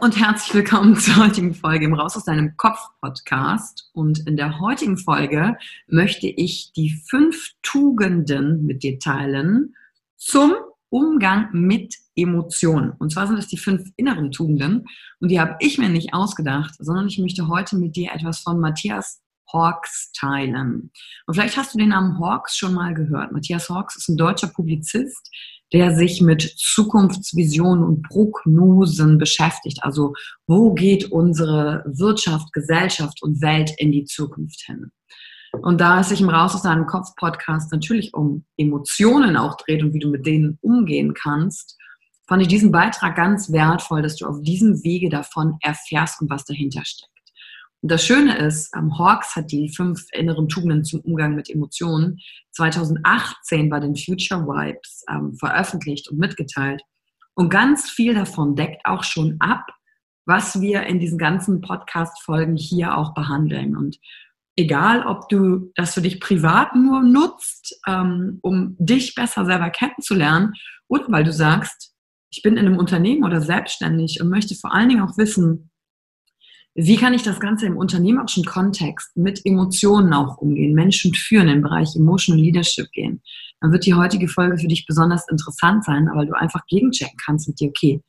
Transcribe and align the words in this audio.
Und 0.00 0.18
herzlich 0.18 0.54
willkommen 0.54 0.96
zur 0.96 1.16
heutigen 1.16 1.54
Folge 1.54 1.84
im 1.84 1.92
Raus 1.92 2.16
aus 2.16 2.24
deinem 2.24 2.56
Kopf 2.56 2.78
Podcast. 3.02 3.90
Und 3.92 4.26
in 4.26 4.36
der 4.36 4.58
heutigen 4.58 4.96
Folge 4.96 5.58
möchte 5.88 6.26
ich 6.26 6.72
die 6.72 6.98
fünf 7.06 7.50
Tugenden 7.62 8.64
mit 8.64 8.82
dir 8.82 8.98
teilen 8.98 9.74
zum 10.16 10.54
Umgang 10.88 11.48
mit 11.52 11.94
Emotionen. 12.14 12.92
Und 12.92 13.12
zwar 13.12 13.26
sind 13.26 13.38
es 13.38 13.48
die 13.48 13.58
fünf 13.58 13.90
inneren 13.96 14.30
Tugenden. 14.30 14.86
Und 15.20 15.30
die 15.30 15.38
habe 15.38 15.56
ich 15.60 15.76
mir 15.76 15.90
nicht 15.90 16.14
ausgedacht, 16.14 16.74
sondern 16.78 17.08
ich 17.08 17.18
möchte 17.18 17.48
heute 17.48 17.76
mit 17.76 17.94
dir 17.94 18.12
etwas 18.12 18.40
von 18.40 18.58
Matthias 18.58 19.20
Hawks 19.52 20.12
teilen. 20.12 20.90
Und 21.26 21.34
vielleicht 21.34 21.58
hast 21.58 21.74
du 21.74 21.78
den 21.78 21.90
Namen 21.90 22.18
Hawks 22.18 22.56
schon 22.56 22.72
mal 22.72 22.94
gehört. 22.94 23.32
Matthias 23.32 23.68
Hawks 23.68 23.96
ist 23.96 24.08
ein 24.08 24.16
deutscher 24.16 24.48
Publizist, 24.48 25.30
der 25.72 25.94
sich 25.94 26.20
mit 26.20 26.42
Zukunftsvisionen 26.56 27.84
und 27.84 28.02
Prognosen 28.02 29.18
beschäftigt. 29.18 29.82
Also 29.82 30.14
wo 30.46 30.74
geht 30.74 31.12
unsere 31.12 31.84
Wirtschaft, 31.86 32.52
Gesellschaft 32.52 33.22
und 33.22 33.40
Welt 33.40 33.72
in 33.78 33.92
die 33.92 34.04
Zukunft 34.04 34.62
hin? 34.66 34.90
Und 35.52 35.80
da 35.80 36.00
es 36.00 36.10
sich 36.10 36.20
im 36.20 36.30
Raus 36.30 36.54
aus 36.54 36.62
deinem 36.62 36.86
Kopf 36.86 37.14
Podcast 37.16 37.72
natürlich 37.72 38.14
um 38.14 38.44
Emotionen 38.56 39.36
auch 39.36 39.56
dreht 39.56 39.82
und 39.82 39.92
wie 39.92 39.98
du 39.98 40.08
mit 40.08 40.26
denen 40.26 40.58
umgehen 40.60 41.14
kannst, 41.14 41.76
fand 42.28 42.42
ich 42.42 42.48
diesen 42.48 42.70
Beitrag 42.70 43.16
ganz 43.16 43.50
wertvoll, 43.50 44.02
dass 44.02 44.14
du 44.16 44.26
auf 44.26 44.40
diesem 44.42 44.84
Wege 44.84 45.08
davon 45.08 45.56
erfährst 45.60 46.20
und 46.20 46.30
was 46.30 46.44
dahinter 46.44 46.84
steckt. 46.84 47.09
Und 47.82 47.90
das 47.90 48.04
Schöne 48.04 48.36
ist, 48.38 48.74
ähm, 48.76 48.98
Hawks 48.98 49.36
hat 49.36 49.50
die 49.52 49.68
fünf 49.74 50.04
inneren 50.12 50.48
Tugenden 50.48 50.84
zum 50.84 51.00
Umgang 51.00 51.34
mit 51.34 51.48
Emotionen 51.48 52.18
2018 52.52 53.70
bei 53.70 53.80
den 53.80 53.96
Future 53.96 54.42
Vibes 54.42 55.04
ähm, 55.10 55.34
veröffentlicht 55.34 56.10
und 56.10 56.18
mitgeteilt. 56.18 56.82
Und 57.34 57.48
ganz 57.48 57.90
viel 57.90 58.14
davon 58.14 58.54
deckt 58.54 58.84
auch 58.84 59.02
schon 59.02 59.36
ab, 59.40 59.66
was 60.26 60.60
wir 60.60 60.82
in 60.82 60.98
diesen 60.98 61.18
ganzen 61.18 61.62
Podcast-Folgen 61.62 62.56
hier 62.56 62.96
auch 62.96 63.14
behandeln. 63.14 63.76
Und 63.76 63.98
egal, 64.56 65.06
ob 65.06 65.28
du 65.30 65.72
das 65.74 65.94
für 65.94 66.02
dich 66.02 66.20
privat 66.20 66.76
nur 66.76 67.02
nutzt, 67.02 67.80
ähm, 67.86 68.40
um 68.42 68.76
dich 68.78 69.14
besser 69.14 69.46
selber 69.46 69.70
kennenzulernen, 69.70 70.52
oder 70.88 71.04
weil 71.08 71.24
du 71.24 71.32
sagst, 71.32 71.94
ich 72.30 72.42
bin 72.42 72.56
in 72.56 72.66
einem 72.66 72.78
Unternehmen 72.78 73.24
oder 73.24 73.40
selbstständig 73.40 74.20
und 74.20 74.28
möchte 74.28 74.54
vor 74.54 74.72
allen 74.72 74.88
Dingen 74.88 75.02
auch 75.02 75.16
wissen, 75.16 75.70
wie 76.74 76.96
kann 76.96 77.14
ich 77.14 77.22
das 77.22 77.40
Ganze 77.40 77.66
im 77.66 77.76
unternehmerischen 77.76 78.44
Kontext 78.44 79.16
mit 79.16 79.44
Emotionen 79.44 80.12
auch 80.12 80.38
umgehen, 80.38 80.74
Menschen 80.74 81.14
führen, 81.14 81.48
im 81.48 81.62
Bereich 81.62 81.96
Emotional 81.96 82.40
Leadership 82.40 82.90
gehen? 82.92 83.22
Dann 83.60 83.72
wird 83.72 83.86
die 83.86 83.94
heutige 83.94 84.28
Folge 84.28 84.56
für 84.58 84.68
dich 84.68 84.86
besonders 84.86 85.28
interessant 85.28 85.84
sein, 85.84 86.08
weil 86.14 86.26
du 86.26 86.34
einfach 86.34 86.64
gegenchecken 86.66 87.18
kannst 87.24 87.48
mit 87.48 87.60
dir, 87.60 87.68
okay, 87.68 88.02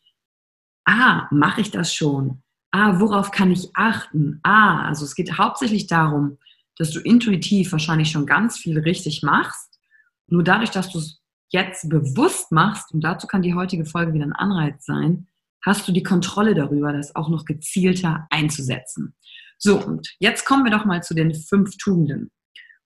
ah, 0.86 1.28
mache 1.32 1.62
ich 1.62 1.72
das 1.72 1.94
schon? 1.94 2.44
Ah, 2.72 3.00
worauf 3.00 3.32
kann 3.32 3.52
ich 3.52 3.70
achten? 3.74 4.40
Ah, 4.44 4.86
also 4.86 5.06
es 5.06 5.16
geht 5.16 5.38
hauptsächlich 5.38 5.88
darum, 5.88 6.38
dass 6.78 6.92
du 6.92 7.00
intuitiv 7.00 7.72
wahrscheinlich 7.72 8.12
schon 8.12 8.26
ganz 8.26 8.58
viel 8.58 8.80
richtig 8.80 9.24
machst. 9.24 9.80
Nur 10.28 10.44
dadurch, 10.44 10.72
dass 10.72 10.90
du 10.92 11.00
es 11.00 11.22
jetzt 11.50 11.90
bewusst 11.90 12.52
machst, 12.52 12.94
und 12.94 13.02
dazu 13.02 13.28
kann 13.28 13.42
die 13.42 13.54
heutige 13.54 13.86
Folge 13.86 14.14
wieder 14.14 14.26
ein 14.26 14.34
Anreiz 14.34 14.86
sein, 14.86 15.28
hast 15.64 15.88
du 15.88 15.92
die 15.92 16.02
Kontrolle 16.04 16.56
darüber, 16.56 16.94
das 16.94 17.16
auch 17.16 17.30
noch 17.30 17.46
gezielter 17.46 18.28
einzusetzen. 18.30 19.16
So, 19.58 19.80
und 19.80 20.16
jetzt 20.20 20.46
kommen 20.46 20.64
wir 20.64 20.72
doch 20.72 20.86
mal 20.86 21.04
zu 21.04 21.14
den 21.14 21.36
fünf 21.36 21.76
Tugenden. 21.78 22.32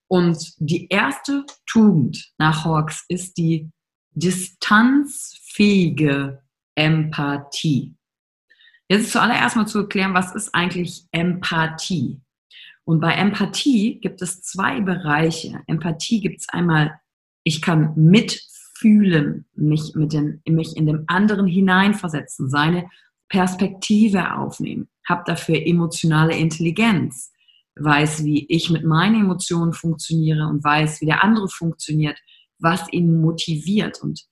Und 0.07 0.53
die 0.57 0.87
erste 0.89 1.45
Tugend 1.65 2.33
nach 2.37 2.65
Hawks 2.65 3.05
ist 3.07 3.37
die 3.37 3.71
distanzfähige 4.11 6.43
Empathie. 6.75 7.95
Jetzt 8.87 9.05
ist 9.05 9.13
zuallererst 9.13 9.55
mal 9.55 9.65
zu 9.65 9.79
erklären, 9.79 10.13
was 10.13 10.35
ist 10.35 10.53
eigentlich 10.53 11.05
Empathie? 11.11 12.21
Und 12.83 12.99
bei 12.99 13.13
Empathie 13.13 13.99
gibt 13.99 14.21
es 14.21 14.43
zwei 14.43 14.79
Bereiche. 14.79 15.63
Empathie 15.65 16.21
gibt 16.21 16.41
es 16.41 16.49
einmal, 16.49 16.99
ich 17.43 17.61
kann 17.61 17.93
mit 17.95 18.39
fühlen, 18.77 19.45
mich, 19.55 19.93
mit 19.95 20.13
den, 20.13 20.41
mich 20.47 20.75
in 20.75 20.85
dem 20.85 21.05
anderen 21.07 21.47
hineinversetzen, 21.47 22.49
seine 22.49 22.89
Perspektive 23.29 24.35
aufnehmen, 24.37 24.89
habe 25.07 25.23
dafür 25.25 25.65
emotionale 25.65 26.37
Intelligenz, 26.37 27.31
weiß, 27.77 28.23
wie 28.23 28.45
ich 28.47 28.69
mit 28.69 28.83
meinen 28.83 29.21
Emotionen 29.21 29.73
funktioniere 29.73 30.47
und 30.47 30.63
weiß, 30.63 31.01
wie 31.01 31.05
der 31.05 31.23
andere 31.23 31.47
funktioniert, 31.47 32.17
was 32.59 32.91
ihn 32.91 33.19
motiviert 33.21 34.01
und 34.01 34.25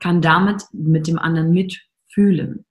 kann 0.00 0.20
damit 0.20 0.64
mit 0.72 1.06
dem 1.06 1.18
anderen 1.18 1.52
mitfühlen. 1.52 2.64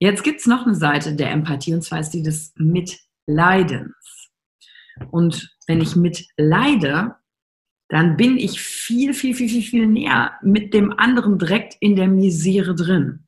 Jetzt 0.00 0.22
gibt 0.22 0.40
es 0.40 0.46
noch 0.46 0.64
eine 0.64 0.74
Seite 0.74 1.14
der 1.14 1.30
Empathie 1.30 1.74
und 1.74 1.82
zwar 1.82 2.00
ist 2.00 2.10
die 2.10 2.22
des 2.22 2.52
Mitleidens. 2.56 4.30
Und 5.10 5.56
wenn 5.66 5.80
ich 5.80 5.96
mitleide, 5.96 7.16
dann 7.88 8.16
bin 8.16 8.36
ich 8.36 8.60
viel, 8.60 9.14
viel, 9.14 9.34
viel, 9.34 9.48
viel, 9.48 9.62
viel 9.62 9.86
näher 9.86 10.32
mit 10.42 10.74
dem 10.74 10.92
anderen 10.98 11.38
direkt 11.38 11.76
in 11.80 11.96
der 11.96 12.08
Misere 12.08 12.74
drin. 12.74 13.24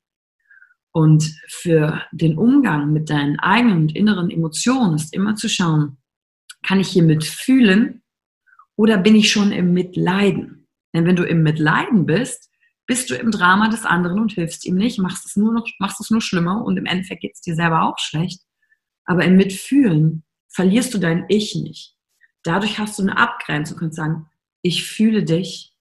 Und 0.92 1.34
für 1.48 2.02
den 2.12 2.36
Umgang 2.36 2.92
mit 2.92 3.10
deinen 3.10 3.38
eigenen 3.38 3.82
und 3.82 3.96
inneren 3.96 4.30
Emotionen 4.30 4.96
ist 4.96 5.14
immer 5.14 5.36
zu 5.36 5.48
schauen, 5.48 5.98
kann 6.62 6.80
ich 6.80 6.88
hier 6.88 7.04
mitfühlen 7.04 8.02
oder 8.76 8.98
bin 8.98 9.14
ich 9.14 9.30
schon 9.30 9.52
im 9.52 9.72
Mitleiden? 9.72 10.68
Denn 10.92 11.06
wenn 11.06 11.16
du 11.16 11.22
im 11.22 11.42
Mitleiden 11.42 12.06
bist, 12.06 12.50
bist 12.86 13.08
du 13.08 13.14
im 13.14 13.30
Drama 13.30 13.68
des 13.68 13.84
anderen 13.84 14.20
und 14.20 14.32
hilfst 14.32 14.66
ihm 14.66 14.74
nicht, 14.74 14.98
machst 14.98 15.24
es 15.24 15.36
nur 15.36 15.52
noch, 15.52 15.66
machst 15.78 16.00
es 16.00 16.10
nur 16.10 16.20
schlimmer 16.20 16.64
und 16.64 16.76
im 16.76 16.86
Endeffekt 16.86 17.22
geht 17.22 17.34
es 17.34 17.40
dir 17.40 17.54
selber 17.54 17.84
auch 17.84 17.98
schlecht. 17.98 18.42
Aber 19.04 19.24
im 19.24 19.36
Mitfühlen 19.36 20.24
verlierst 20.48 20.92
du 20.92 20.98
dein 20.98 21.24
Ich 21.28 21.54
nicht. 21.54 21.94
Dadurch 22.42 22.78
hast 22.78 22.98
du 22.98 23.02
eine 23.02 23.16
Abgrenzung 23.16 23.76
und 23.76 23.80
kannst 23.80 23.96
sagen, 23.96 24.26
ich 24.62 24.84
fühle 24.84 25.24
dich, 25.24 25.74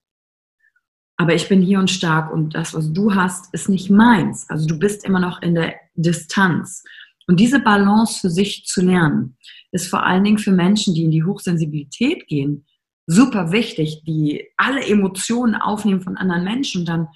aber 1.18 1.36
ich 1.36 1.50
bin 1.50 1.62
hier 1.62 1.80
und 1.80 1.92
stark 1.92 2.32
und 2.32 2.56
das, 2.56 2.74
was 2.74 2.94
du 2.94 3.14
hast, 3.14 3.54
ist 3.54 3.68
nicht 3.68 3.90
meins. 3.90 4.50
Also 4.50 4.68
du 4.68 4.80
bist 4.80 5.04
immer 5.04 5.20
noch 5.20 5.42
in 5.42 5.56
der 5.56 5.76
Distanz. 5.96 6.84
Und 7.28 7.40
diese 7.40 7.60
Balance 7.60 8.22
für 8.22 8.30
sich 8.30 8.66
zu 8.66 8.82
lernen, 8.82 9.38
ist 9.72 9.88
vor 9.88 10.04
allen 10.04 10.24
Dingen 10.24 10.38
für 10.38 10.52
Menschen, 10.52 10.94
die 10.94 11.04
in 11.04 11.12
die 11.12 11.24
Hochsensibilität 11.24 12.28
gehen, 12.28 12.66
super 13.06 13.52
wichtig, 13.52 14.04
die 14.06 14.48
alle 14.56 14.86
Emotionen 14.86 15.56
aufnehmen 15.56 16.02
von 16.02 16.16
anderen 16.16 16.44
Menschen 16.44 16.82
und 16.82 16.90
dann 16.90 17.08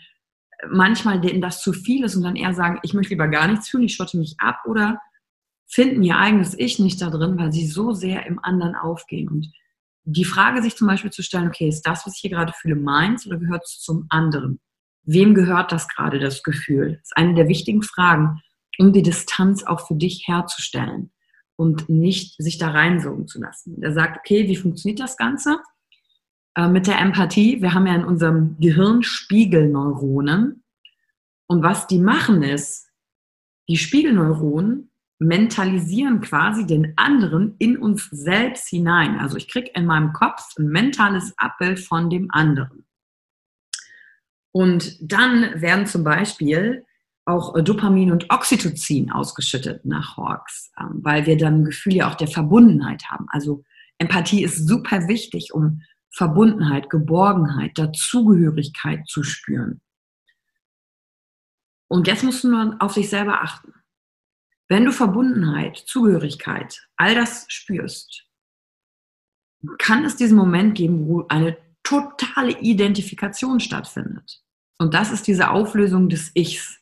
manchmal 0.69 1.21
denen 1.21 1.41
das 1.41 1.61
zu 1.61 1.73
viel 1.73 2.03
ist 2.03 2.15
und 2.15 2.23
dann 2.23 2.35
eher 2.35 2.53
sagen, 2.53 2.79
ich 2.83 2.93
möchte 2.93 3.11
lieber 3.11 3.27
gar 3.27 3.47
nichts 3.47 3.69
fühlen, 3.69 3.83
ich 3.83 3.95
schotte 3.95 4.17
mich 4.17 4.35
ab 4.39 4.61
oder 4.65 4.99
finden 5.67 6.03
ihr 6.03 6.17
eigenes 6.17 6.57
Ich 6.57 6.79
nicht 6.79 7.01
da 7.01 7.09
drin, 7.09 7.37
weil 7.37 7.51
sie 7.51 7.67
so 7.67 7.93
sehr 7.93 8.25
im 8.25 8.43
anderen 8.43 8.75
aufgehen. 8.75 9.29
Und 9.29 9.51
die 10.05 10.25
Frage 10.25 10.61
sich 10.61 10.75
zum 10.75 10.87
Beispiel 10.87 11.11
zu 11.11 11.23
stellen, 11.23 11.47
okay, 11.47 11.67
ist 11.67 11.83
das, 11.83 12.05
was 12.05 12.15
ich 12.15 12.21
hier 12.21 12.31
gerade 12.31 12.53
fühle, 12.53 12.75
meins 12.75 13.25
oder 13.25 13.37
gehört 13.37 13.63
es 13.65 13.79
zum 13.79 14.05
anderen? 14.09 14.59
Wem 15.03 15.33
gehört 15.33 15.71
das 15.71 15.87
gerade, 15.87 16.19
das 16.19 16.43
Gefühl? 16.43 16.97
Das 16.97 17.09
ist 17.09 17.17
eine 17.17 17.33
der 17.33 17.47
wichtigen 17.47 17.81
Fragen, 17.81 18.41
um 18.79 18.93
die 18.93 19.01
Distanz 19.01 19.63
auch 19.63 19.87
für 19.87 19.95
dich 19.95 20.23
herzustellen 20.27 21.11
und 21.55 21.89
nicht 21.89 22.35
sich 22.41 22.57
da 22.57 22.71
reinsogen 22.71 23.27
zu 23.27 23.39
lassen. 23.39 23.81
Er 23.81 23.93
sagt, 23.93 24.17
okay, 24.17 24.47
wie 24.47 24.55
funktioniert 24.55 24.99
das 24.99 25.17
Ganze? 25.17 25.59
Äh, 26.55 26.67
mit 26.67 26.87
der 26.87 26.99
Empathie, 26.99 27.61
wir 27.61 27.73
haben 27.73 27.87
ja 27.87 27.95
in 27.95 28.05
unserem 28.05 28.57
Gehirn 28.59 29.03
Spiegelneuronen. 29.03 30.63
Und 31.47 31.63
was 31.63 31.87
die 31.87 31.99
machen 31.99 32.41
ist, 32.41 32.89
die 33.67 33.77
Spiegelneuronen 33.77 34.91
mentalisieren 35.23 36.21
quasi 36.21 36.65
den 36.65 36.93
anderen 36.97 37.55
in 37.59 37.77
uns 37.77 38.09
selbst 38.11 38.67
hinein. 38.69 39.19
Also 39.19 39.37
ich 39.37 39.47
kriege 39.47 39.71
in 39.73 39.85
meinem 39.85 40.13
Kopf 40.13 40.43
ein 40.57 40.67
mentales 40.67 41.33
Abbild 41.37 41.79
von 41.79 42.09
dem 42.09 42.29
anderen. 42.31 42.85
Und 44.51 44.97
dann 45.01 45.61
werden 45.61 45.87
zum 45.87 46.03
Beispiel 46.03 46.85
auch 47.25 47.59
Dopamin 47.63 48.11
und 48.11 48.29
Oxytocin 48.29 49.11
ausgeschüttet 49.11 49.85
nach 49.85 50.17
Hawks, 50.17 50.71
ähm, 50.79 50.99
weil 51.01 51.25
wir 51.25 51.37
dann 51.37 51.61
ein 51.61 51.65
Gefühl 51.65 51.95
ja 51.95 52.11
auch 52.11 52.15
der 52.15 52.27
Verbundenheit 52.27 53.05
haben. 53.09 53.25
Also 53.29 53.63
Empathie 53.97 54.43
ist 54.43 54.67
super 54.67 55.07
wichtig, 55.07 55.53
um 55.53 55.81
Verbundenheit, 56.11 56.89
Geborgenheit, 56.89 57.71
Dazugehörigkeit 57.77 59.07
zu 59.07 59.23
spüren. 59.23 59.81
Und 61.87 62.07
jetzt 62.07 62.23
musst 62.23 62.43
du 62.43 62.49
nur 62.49 62.75
auf 62.79 62.93
dich 62.93 63.09
selber 63.09 63.41
achten. 63.41 63.73
Wenn 64.73 64.85
du 64.85 64.91
Verbundenheit, 64.91 65.77
Zugehörigkeit, 65.77 66.89
all 66.95 67.13
das 67.13 67.45
spürst, 67.47 68.25
kann 69.77 70.03
es 70.03 70.15
diesen 70.15 70.35
Moment 70.35 70.73
geben, 70.73 71.07
wo 71.07 71.27
eine 71.27 71.55
totale 71.83 72.59
Identifikation 72.59 73.59
stattfindet. 73.59 74.41
Und 74.79 74.95
das 74.95 75.11
ist 75.11 75.27
diese 75.27 75.51
Auflösung 75.51 76.09
des 76.09 76.31
Ichs. 76.33 76.81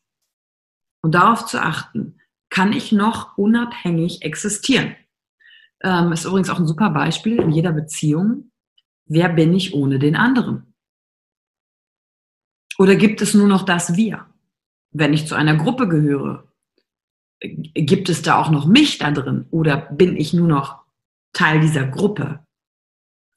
Und 1.04 1.16
darauf 1.16 1.46
zu 1.48 1.62
achten, 1.62 2.18
kann 2.50 2.72
ich 2.72 2.94
noch 2.94 3.38
unabhängig 3.38 4.22
existieren? 4.22 4.96
Ähm, 5.82 6.14
ist 6.14 6.24
übrigens 6.24 6.50
auch 6.50 6.60
ein 6.60 6.68
super 6.68 6.92
Beispiel 6.92 7.42
in 7.42 7.52
jeder 7.52 7.74
Beziehung. 7.74 8.54
Wer 9.06 9.28
bin 9.28 9.54
ich 9.54 9.74
ohne 9.74 10.00
den 10.00 10.16
anderen? 10.16 10.76
Oder 12.78 12.96
gibt 12.96 13.22
es 13.22 13.34
nur 13.34 13.50
noch 13.50 13.64
das 13.64 13.98
Wir? 13.98 14.28
Wenn 14.92 15.12
ich 15.12 15.28
zu 15.28 15.36
einer 15.36 15.58
Gruppe 15.58 15.90
gehöre, 15.90 16.48
gibt 17.42 18.10
es 18.10 18.22
da 18.22 18.40
auch 18.40 18.52
noch 18.52 18.66
mich 18.66 18.98
da 19.00 19.12
drin 19.12 19.46
oder 19.52 19.78
bin 19.78 20.16
ich 20.16 20.34
nur 20.34 20.48
noch 20.48 20.80
Teil 21.34 21.60
dieser 21.60 21.88
Gruppe? 21.88 22.46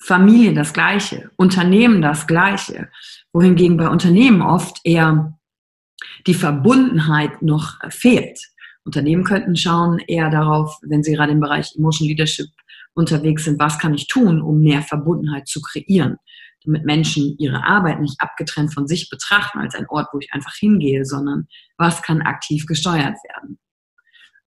Familie 0.03 0.53
das 0.53 0.75
Gleiche, 0.75 1.31
Unternehmen 1.37 2.03
das 2.03 2.27
Gleiche, 2.27 2.91
wohingegen 3.33 3.79
bei 3.79 3.89
Unternehmen 3.89 4.43
oft 4.43 4.81
eher 4.85 5.39
die 6.27 6.35
Verbundenheit 6.35 7.41
noch 7.41 7.79
fehlt. 7.89 8.39
Unternehmen 8.85 9.25
könnten 9.25 9.57
schauen 9.57 9.99
eher 9.99 10.29
darauf, 10.29 10.79
wenn 10.83 11.03
sie 11.03 11.15
gerade 11.15 11.33
im 11.33 11.41
Bereich 11.41 11.75
Emotion 11.75 12.09
Leadership 12.09 12.49
unterwegs 12.93 13.45
sind, 13.45 13.59
was 13.59 13.79
kann 13.79 13.95
ich 13.95 14.07
tun, 14.07 14.43
um 14.43 14.61
mehr 14.61 14.83
Verbundenheit 14.83 15.49
zu 15.49 15.63
kreieren, 15.63 16.19
damit 16.65 16.85
Menschen 16.85 17.37
ihre 17.39 17.65
Arbeit 17.65 18.01
nicht 18.01 18.21
abgetrennt 18.21 18.75
von 18.75 18.87
sich 18.87 19.09
betrachten 19.09 19.59
als 19.59 19.75
ein 19.75 19.89
Ort, 19.89 20.09
wo 20.13 20.19
ich 20.19 20.33
einfach 20.33 20.55
hingehe, 20.55 21.07
sondern 21.07 21.49
was 21.79 22.03
kann 22.03 22.21
aktiv 22.21 22.67
gesteuert 22.67 23.17
werden. 23.25 23.59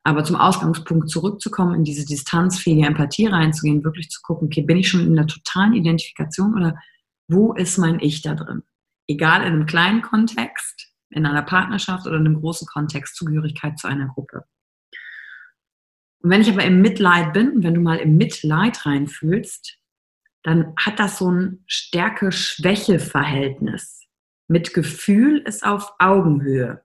Aber 0.08 0.24
zum 0.24 0.38
Ausgangspunkt 0.38 1.10
zurückzukommen, 1.10 1.76
in 1.76 1.84
diese 1.84 2.06
distanzfähige 2.06 2.88
Empathie 2.88 3.28
reinzugehen, 3.28 3.84
wirklich 3.84 4.10
zu 4.10 4.22
gucken, 4.22 4.48
okay, 4.48 4.62
bin 4.62 4.78
ich 4.78 4.88
schon 4.88 5.06
in 5.06 5.18
der 5.18 5.28
totalen 5.28 5.74
Identifikation 5.74 6.56
oder 6.56 6.80
wo 7.28 7.52
ist 7.52 7.78
mein 7.78 8.00
Ich 8.00 8.22
da 8.22 8.34
drin? 8.34 8.64
Egal 9.10 9.42
in 9.42 9.48
einem 9.48 9.66
kleinen 9.66 10.02
Kontext, 10.02 10.94
in 11.10 11.26
einer 11.26 11.42
Partnerschaft 11.42 12.08
oder 12.08 12.16
in 12.16 12.26
einem 12.26 12.40
großen 12.40 12.70
Kontext, 12.70 13.18
Zugehörigkeit 13.18 13.78
zu 13.78 13.90
einer 13.90 14.08
Gruppe. 14.08 14.46
Und 16.22 16.30
wenn 16.30 16.40
ich 16.40 16.50
aber 16.50 16.64
im 16.64 16.80
Mitleid 16.80 17.34
bin 17.34 17.62
wenn 17.62 17.74
du 17.74 17.82
mal 17.82 17.98
im 17.98 18.16
Mitleid 18.16 18.86
reinfühlst, 18.86 19.78
dann 20.44 20.74
hat 20.80 21.00
das 21.00 21.18
so 21.18 21.30
ein 21.30 21.66
Stärke-Schwäche-Verhältnis. 21.68 24.08
Mitgefühl 24.48 25.40
ist 25.40 25.66
auf 25.66 25.92
Augenhöhe. 26.00 26.82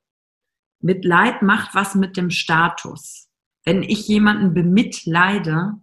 Mitleid 0.83 1.43
macht 1.43 1.75
was 1.75 1.95
mit 1.95 2.17
dem 2.17 2.31
Status. 2.31 3.31
Wenn 3.65 3.83
ich 3.83 4.09
jemanden 4.09 4.55
bemitleide, 4.55 5.75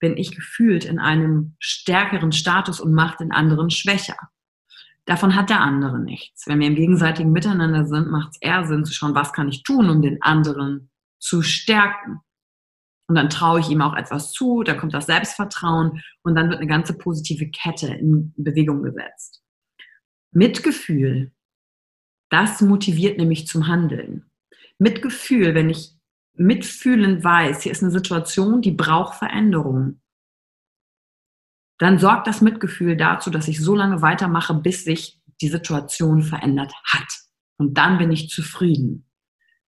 bin 0.00 0.16
ich 0.16 0.34
gefühlt 0.34 0.84
in 0.84 0.98
einem 0.98 1.56
stärkeren 1.58 2.32
Status 2.32 2.80
und 2.80 2.92
mache 2.92 3.18
den 3.18 3.32
anderen 3.32 3.70
schwächer. 3.70 4.16
Davon 5.04 5.34
hat 5.34 5.48
der 5.48 5.60
andere 5.60 5.98
nichts. 5.98 6.46
Wenn 6.46 6.60
wir 6.60 6.66
im 6.66 6.74
gegenseitigen 6.74 7.32
Miteinander 7.32 7.86
sind, 7.86 8.10
macht 8.10 8.32
es 8.32 8.42
eher 8.42 8.66
Sinn 8.66 8.84
zu 8.84 8.92
schauen, 8.92 9.14
was 9.14 9.32
kann 9.32 9.48
ich 9.48 9.62
tun, 9.62 9.88
um 9.88 10.02
den 10.02 10.20
anderen 10.22 10.90
zu 11.18 11.42
stärken. 11.42 12.20
Und 13.06 13.14
dann 13.14 13.30
traue 13.30 13.60
ich 13.60 13.70
ihm 13.70 13.80
auch 13.80 13.96
etwas 13.96 14.32
zu, 14.32 14.62
dann 14.62 14.76
kommt 14.76 14.92
das 14.92 15.06
Selbstvertrauen 15.06 16.02
und 16.22 16.34
dann 16.34 16.50
wird 16.50 16.58
eine 16.58 16.68
ganze 16.68 16.92
positive 16.92 17.48
Kette 17.50 17.86
in 17.86 18.34
Bewegung 18.36 18.82
gesetzt. 18.82 19.42
Mitgefühl, 20.30 21.32
das 22.28 22.60
motiviert 22.60 23.16
nämlich 23.16 23.46
zum 23.46 23.66
Handeln. 23.66 24.27
Mitgefühl, 24.78 25.54
wenn 25.54 25.70
ich 25.70 25.92
mitfühlend 26.34 27.24
weiß, 27.24 27.62
hier 27.62 27.72
ist 27.72 27.82
eine 27.82 27.92
Situation, 27.92 28.62
die 28.62 28.70
braucht 28.70 29.18
Veränderung, 29.18 30.00
dann 31.78 31.98
sorgt 31.98 32.26
das 32.26 32.40
Mitgefühl 32.40 32.96
dazu, 32.96 33.30
dass 33.30 33.48
ich 33.48 33.60
so 33.60 33.74
lange 33.74 34.02
weitermache, 34.02 34.54
bis 34.54 34.84
sich 34.84 35.20
die 35.40 35.48
Situation 35.48 36.22
verändert 36.22 36.72
hat. 36.84 37.08
Und 37.56 37.78
dann 37.78 37.98
bin 37.98 38.10
ich 38.10 38.28
zufrieden. 38.28 39.08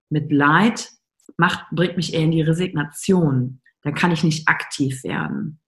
Mit 0.08 0.32
Leid 0.32 0.88
macht, 1.36 1.64
bringt 1.70 1.96
mich 1.96 2.14
eher 2.14 2.22
in 2.22 2.32
die 2.32 2.42
Resignation. 2.42 3.60
Dann 3.82 3.94
kann 3.94 4.10
ich 4.10 4.24
nicht 4.24 4.48
aktiv 4.48 5.04
werden. 5.04 5.60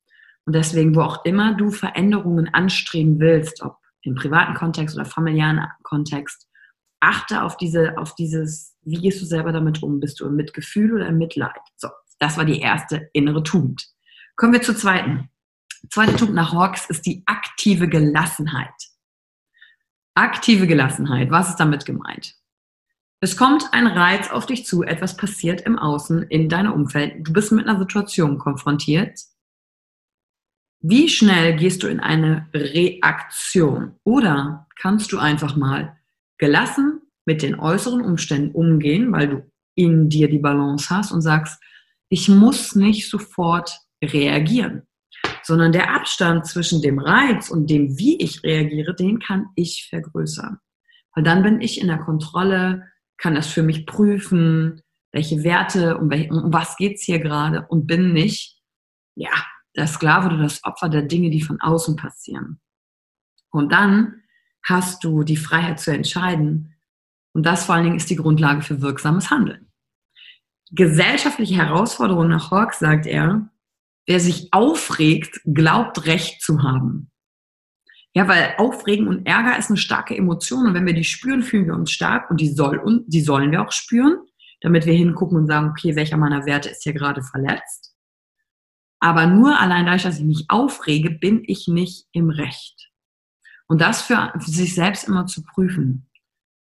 Und 0.44 0.54
deswegen, 0.54 0.94
wo 0.96 1.02
auch 1.02 1.24
immer 1.24 1.54
du 1.54 1.70
Veränderungen 1.70 2.52
anstreben 2.52 3.20
willst, 3.20 3.62
ob 3.62 3.78
im 4.02 4.16
privaten 4.16 4.54
Kontext 4.54 4.96
oder 4.96 5.04
familiären 5.04 5.64
Kontext, 5.84 6.48
achte 6.98 7.42
auf 7.42 7.56
diese, 7.56 7.96
auf 7.98 8.16
dieses, 8.16 8.71
wie 8.84 9.00
gehst 9.00 9.20
du 9.20 9.26
selber 9.26 9.52
damit 9.52 9.82
um? 9.82 10.00
Bist 10.00 10.20
du 10.20 10.26
im 10.26 10.36
Mitgefühl 10.36 10.94
oder 10.94 11.06
im 11.06 11.18
Mitleid? 11.18 11.60
So, 11.76 11.88
das 12.18 12.36
war 12.36 12.44
die 12.44 12.60
erste 12.60 13.08
innere 13.12 13.42
Tugend. 13.42 13.86
Kommen 14.36 14.52
wir 14.52 14.62
zur 14.62 14.76
zweiten. 14.76 15.28
Zweite 15.90 16.16
Tugend 16.16 16.34
nach 16.34 16.52
Hawks 16.52 16.88
ist 16.88 17.06
die 17.06 17.22
aktive 17.26 17.88
Gelassenheit. 17.88 18.70
Aktive 20.14 20.66
Gelassenheit, 20.66 21.30
was 21.30 21.50
ist 21.50 21.56
damit 21.56 21.84
gemeint? 21.84 22.34
Es 23.20 23.36
kommt 23.36 23.72
ein 23.72 23.86
Reiz 23.86 24.30
auf 24.30 24.46
dich 24.46 24.66
zu, 24.66 24.82
etwas 24.82 25.16
passiert 25.16 25.60
im 25.60 25.78
Außen, 25.78 26.24
in 26.24 26.48
deinem 26.48 26.72
Umfeld, 26.72 27.26
du 27.26 27.32
bist 27.32 27.52
mit 27.52 27.68
einer 27.68 27.78
Situation 27.78 28.38
konfrontiert. 28.38 29.20
Wie 30.80 31.08
schnell 31.08 31.56
gehst 31.56 31.84
du 31.84 31.86
in 31.86 32.00
eine 32.00 32.48
Reaktion? 32.52 33.94
Oder 34.02 34.66
kannst 34.74 35.12
du 35.12 35.18
einfach 35.18 35.54
mal 35.54 35.96
gelassen 36.38 37.01
mit 37.24 37.42
den 37.42 37.58
äußeren 37.58 38.02
Umständen 38.02 38.54
umgehen, 38.54 39.12
weil 39.12 39.28
du 39.28 39.50
in 39.74 40.08
dir 40.08 40.28
die 40.28 40.38
Balance 40.38 40.94
hast 40.94 41.12
und 41.12 41.22
sagst, 41.22 41.62
ich 42.08 42.28
muss 42.28 42.74
nicht 42.74 43.08
sofort 43.08 43.78
reagieren. 44.02 44.82
sondern 45.44 45.72
der 45.72 45.94
Abstand 45.94 46.46
zwischen 46.46 46.82
dem 46.82 46.98
Reiz 46.98 47.50
und 47.50 47.68
dem, 47.68 47.98
wie 47.98 48.16
ich 48.20 48.42
reagiere, 48.44 48.94
den 48.94 49.18
kann 49.18 49.46
ich 49.56 49.88
vergrößern. 49.90 50.58
Weil 51.14 51.24
dann 51.24 51.42
bin 51.42 51.60
ich 51.60 51.80
in 51.80 51.88
der 51.88 51.98
Kontrolle, 51.98 52.88
kann 53.18 53.34
das 53.34 53.48
für 53.48 53.62
mich 53.62 53.86
prüfen, 53.86 54.82
welche 55.12 55.44
Werte, 55.44 55.98
um, 55.98 56.10
welch, 56.10 56.30
um 56.30 56.52
was 56.52 56.76
geht's 56.76 57.04
hier 57.04 57.18
gerade 57.18 57.66
und 57.68 57.86
bin 57.86 58.12
nicht, 58.12 58.60
ja, 59.14 59.30
der 59.76 59.86
Sklave 59.86 60.28
oder 60.28 60.38
das 60.38 60.64
Opfer 60.64 60.88
der 60.88 61.02
Dinge, 61.02 61.30
die 61.30 61.42
von 61.42 61.60
außen 61.60 61.96
passieren. 61.96 62.60
Und 63.50 63.72
dann 63.72 64.22
hast 64.64 65.04
du 65.04 65.22
die 65.22 65.36
Freiheit 65.36 65.80
zu 65.80 65.92
entscheiden. 65.92 66.71
Und 67.34 67.44
das 67.46 67.64
vor 67.64 67.74
allen 67.74 67.84
Dingen 67.84 67.96
ist 67.96 68.10
die 68.10 68.16
Grundlage 68.16 68.62
für 68.62 68.80
wirksames 68.82 69.30
Handeln. 69.30 69.68
Gesellschaftliche 70.70 71.56
Herausforderungen 71.56 72.30
nach 72.30 72.50
Hawks 72.50 72.78
sagt 72.78 73.06
er, 73.06 73.50
wer 74.06 74.20
sich 74.20 74.52
aufregt, 74.52 75.40
glaubt 75.44 76.06
Recht 76.06 76.42
zu 76.42 76.62
haben. 76.62 77.10
Ja, 78.14 78.28
weil 78.28 78.54
Aufregen 78.58 79.08
und 79.08 79.26
Ärger 79.26 79.58
ist 79.58 79.70
eine 79.70 79.78
starke 79.78 80.16
Emotion 80.16 80.66
und 80.66 80.74
wenn 80.74 80.86
wir 80.86 80.92
die 80.92 81.04
spüren, 81.04 81.42
fühlen 81.42 81.66
wir 81.66 81.74
uns 81.74 81.90
stark 81.90 82.30
und 82.30 82.40
die, 82.40 82.50
soll, 82.50 83.04
die 83.06 83.22
sollen 83.22 83.50
wir 83.50 83.62
auch 83.62 83.72
spüren, 83.72 84.18
damit 84.60 84.84
wir 84.84 84.92
hingucken 84.92 85.38
und 85.38 85.46
sagen, 85.46 85.70
okay, 85.70 85.96
welcher 85.96 86.18
meiner 86.18 86.44
Werte 86.44 86.68
ist 86.68 86.82
hier 86.82 86.92
gerade 86.92 87.22
verletzt. 87.22 87.94
Aber 89.00 89.26
nur 89.26 89.58
allein 89.58 89.86
dadurch, 89.86 90.04
dass 90.04 90.18
ich 90.18 90.24
mich 90.24 90.44
aufrege, 90.48 91.10
bin 91.10 91.42
ich 91.46 91.68
nicht 91.68 92.06
im 92.12 92.30
Recht. 92.30 92.90
Und 93.66 93.80
das 93.80 94.02
für, 94.02 94.32
für 94.38 94.50
sich 94.50 94.74
selbst 94.74 95.08
immer 95.08 95.26
zu 95.26 95.42
prüfen. 95.42 96.08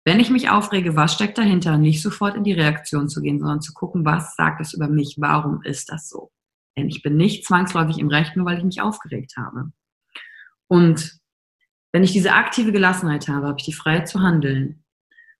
Wenn 0.06 0.20
ich 0.20 0.30
mich 0.30 0.50
aufrege, 0.50 0.94
was 0.94 1.14
steckt 1.14 1.36
dahinter? 1.36 1.78
Nicht 1.78 2.00
sofort 2.00 2.36
in 2.36 2.44
die 2.44 2.52
Reaktion 2.52 3.08
zu 3.08 3.20
gehen, 3.20 3.40
sondern 3.40 3.60
zu 3.60 3.72
gucken, 3.74 4.04
was 4.04 4.36
sagt 4.36 4.60
es 4.60 4.72
über 4.72 4.86
mich? 4.86 5.16
Warum 5.18 5.64
ist 5.64 5.90
das 5.90 6.08
so? 6.08 6.30
Denn 6.78 6.88
ich 6.88 7.02
bin 7.02 7.16
nicht 7.16 7.44
zwangsläufig 7.44 7.98
im 7.98 8.06
Recht, 8.06 8.36
nur 8.36 8.46
weil 8.46 8.58
ich 8.58 8.64
mich 8.64 8.80
aufgeregt 8.80 9.34
habe. 9.36 9.72
Und 10.68 11.18
wenn 11.92 12.04
ich 12.04 12.12
diese 12.12 12.34
aktive 12.34 12.70
Gelassenheit 12.70 13.26
habe, 13.26 13.48
habe 13.48 13.58
ich 13.58 13.64
die 13.64 13.72
Freiheit 13.72 14.06
zu 14.06 14.20
handeln. 14.20 14.84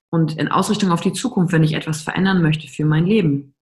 Und 0.09 0.37
in 0.37 0.49
Ausrichtung 0.49 0.91
auf 0.91 0.99
die 0.99 1.13
Zukunft, 1.13 1.53
wenn 1.53 1.63
ich 1.63 1.73
etwas 1.73 2.01
verändern 2.01 2.41
möchte 2.41 2.67
für 2.67 2.83
mein 2.83 3.05
Leben, 3.05 3.55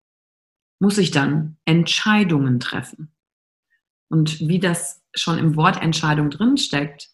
muss 0.79 0.97
ich 0.97 1.11
dann 1.11 1.57
Entscheidungen 1.65 2.59
treffen. 2.59 3.13
Und 4.09 4.39
wie 4.39 4.59
das 4.59 5.03
schon 5.13 5.37
im 5.37 5.55
Wort 5.55 5.79
Entscheidung 5.83 6.31
drin 6.31 6.57
steckt, 6.57 7.11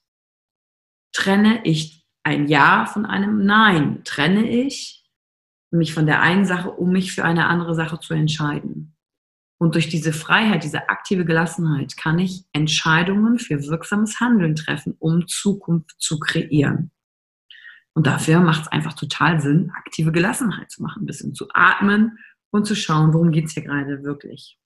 trenne 1.12 1.60
ich 1.66 2.01
ein 2.24 2.48
Ja 2.48 2.86
von 2.86 3.06
einem 3.06 3.46
Nein, 3.46 4.04
trenne 4.04 4.50
ich 4.50 5.04
mich 5.72 5.94
von 5.94 6.06
der 6.06 6.22
einen 6.22 6.46
Sache, 6.46 6.70
um 6.70 6.92
mich 6.92 7.14
für 7.14 7.24
eine 7.24 7.48
andere 7.48 7.76
Sache 7.76 8.00
zu 8.00 8.14
entscheiden. 8.14 8.96
Und 9.58 9.76
durch 9.76 9.90
diese 9.90 10.12
Freiheit, 10.12 10.64
diese 10.64 10.90
aktive 10.90 11.24
Gelassenheit 11.24 11.96
kann 11.96 12.20
ich 12.20 12.46
Entscheidungen 12.52 13.40
für 13.40 13.68
wirksames 13.68 14.20
Handeln 14.20 14.56
treffen, 14.56 14.96
um 15.00 15.28
Zukunft 15.28 15.96
zu 16.00 16.20
kreieren. 16.20 16.92
Und 17.94 18.08
dafür 18.08 18.40
macht 18.40 18.64
es 18.64 18.68
einfach 18.70 18.94
total 18.94 19.40
Sinn, 19.40 19.72
aktive 19.76 20.12
Gelassenheit 20.12 20.72
zu 20.72 20.82
machen, 20.82 21.04
ein 21.04 21.06
bisschen 21.06 21.36
zu 21.36 21.48
atmen 21.54 22.18
und 22.52 22.66
zu 22.66 22.76
schauen, 22.76 23.14
worum 23.14 23.32
geht 23.32 23.46
es 23.46 23.54
hier 23.54 23.64
gerade 23.64 24.04
wirklich. 24.04 24.58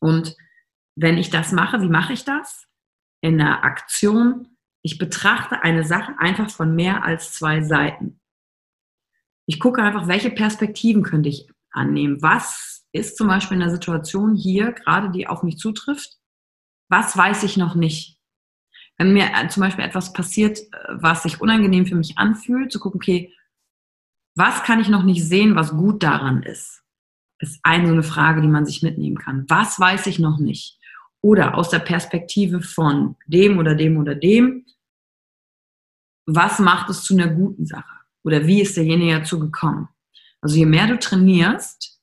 Und 0.00 0.36
wenn 0.94 1.18
ich 1.18 1.30
das 1.30 1.52
mache, 1.52 1.80
wie 1.80 1.88
mache 1.88 2.12
ich 2.12 2.24
das? 2.24 2.66
In 3.20 3.40
einer 3.40 3.64
Aktion 3.64 4.57
ich 4.82 4.98
betrachte 4.98 5.62
eine 5.62 5.84
Sache 5.84 6.14
einfach 6.18 6.50
von 6.50 6.74
mehr 6.74 7.04
als 7.04 7.32
zwei 7.32 7.62
Seiten. 7.62 8.20
Ich 9.46 9.60
gucke 9.60 9.82
einfach, 9.82 10.08
welche 10.08 10.30
Perspektiven 10.30 11.02
könnte 11.02 11.28
ich 11.28 11.48
annehmen. 11.70 12.22
Was 12.22 12.86
ist 12.92 13.16
zum 13.16 13.28
Beispiel 13.28 13.56
in 13.56 13.62
der 13.62 13.70
Situation 13.70 14.34
hier 14.34 14.72
gerade, 14.72 15.10
die 15.10 15.26
auf 15.26 15.42
mich 15.42 15.58
zutrifft? 15.58 16.16
Was 16.88 17.16
weiß 17.16 17.42
ich 17.42 17.56
noch 17.56 17.74
nicht? 17.74 18.18
Wenn 18.96 19.12
mir 19.12 19.30
äh, 19.34 19.48
zum 19.48 19.62
Beispiel 19.62 19.84
etwas 19.84 20.12
passiert, 20.12 20.58
äh, 20.58 20.88
was 20.90 21.22
sich 21.22 21.40
unangenehm 21.40 21.86
für 21.86 21.94
mich 21.94 22.18
anfühlt, 22.18 22.72
zu 22.72 22.80
gucken, 22.80 22.98
okay, 22.98 23.34
was 24.34 24.62
kann 24.62 24.80
ich 24.80 24.88
noch 24.88 25.02
nicht 25.02 25.24
sehen, 25.24 25.56
was 25.56 25.70
gut 25.70 26.02
daran 26.02 26.42
ist? 26.42 26.82
Ist 27.40 27.60
eine 27.62 27.86
so 27.86 27.92
eine 27.92 28.02
Frage, 28.02 28.40
die 28.40 28.48
man 28.48 28.66
sich 28.66 28.82
mitnehmen 28.82 29.18
kann. 29.18 29.44
Was 29.48 29.78
weiß 29.78 30.06
ich 30.06 30.18
noch 30.18 30.38
nicht? 30.38 30.77
Oder 31.20 31.56
aus 31.56 31.70
der 31.70 31.80
Perspektive 31.80 32.62
von 32.62 33.16
dem 33.26 33.58
oder 33.58 33.74
dem 33.74 33.96
oder 33.96 34.14
dem, 34.14 34.66
was 36.26 36.58
macht 36.58 36.90
es 36.90 37.02
zu 37.02 37.14
einer 37.14 37.28
guten 37.28 37.66
Sache? 37.66 37.98
Oder 38.22 38.46
wie 38.46 38.60
ist 38.60 38.76
derjenige 38.76 39.18
dazu 39.18 39.40
gekommen? 39.40 39.88
Also 40.40 40.56
je 40.56 40.66
mehr 40.66 40.86
du 40.86 40.98
trainierst, 40.98 42.00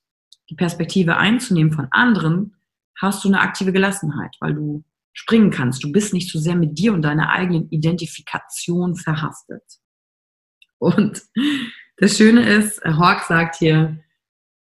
die 0.50 0.54
Perspektive 0.54 1.16
einzunehmen 1.16 1.72
von 1.72 1.88
anderen, 1.90 2.56
hast 2.98 3.24
du 3.24 3.28
eine 3.28 3.40
aktive 3.40 3.72
Gelassenheit, 3.72 4.36
weil 4.40 4.54
du 4.54 4.84
springen 5.12 5.50
kannst. 5.50 5.82
Du 5.82 5.92
bist 5.92 6.12
nicht 6.12 6.30
so 6.30 6.38
sehr 6.38 6.56
mit 6.56 6.78
dir 6.78 6.92
und 6.92 7.02
deiner 7.02 7.30
eigenen 7.30 7.68
Identifikation 7.70 8.96
verhaftet. 8.96 9.62
Und 10.78 11.22
das 11.96 12.18
Schöne 12.18 12.46
ist, 12.46 12.84
Hawk 12.84 13.22
sagt 13.22 13.56
hier, 13.56 13.98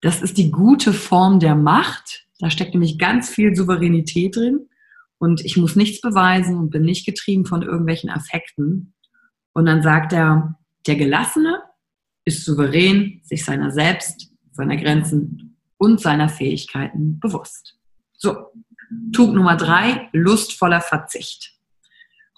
das 0.02 0.22
ist 0.22 0.38
die 0.38 0.52
gute 0.52 0.92
Form 0.92 1.40
der 1.40 1.56
Macht, 1.56 2.28
da 2.42 2.50
steckt 2.50 2.74
nämlich 2.74 2.98
ganz 2.98 3.30
viel 3.30 3.56
Souveränität 3.56 4.36
drin 4.36 4.68
und 5.20 5.46
ich 5.46 5.56
muss 5.56 5.76
nichts 5.76 6.02
beweisen 6.02 6.58
und 6.58 6.72
bin 6.72 6.82
nicht 6.82 7.06
getrieben 7.06 7.46
von 7.46 7.62
irgendwelchen 7.62 8.10
Affekten. 8.10 8.94
Und 9.54 9.68
dann 9.68 9.84
sagt 9.84 10.14
er, 10.14 10.58
der 10.88 10.96
Gelassene 10.96 11.62
ist 12.26 12.44
souverän, 12.44 13.22
sich 13.24 13.46
seiner 13.46 13.70
selbst, 13.70 14.32
seiner 14.52 14.78
Grenzen 14.78 15.58
und 15.78 16.02
seiner 16.02 16.30
Fähigkeiten 16.30 17.20
bewusst. 17.20 17.78
So, 18.14 18.36
Tug 19.14 19.34
Nummer 19.34 19.56
drei, 19.58 20.10
lustvoller 20.12 20.82
Verzicht. 20.82 21.54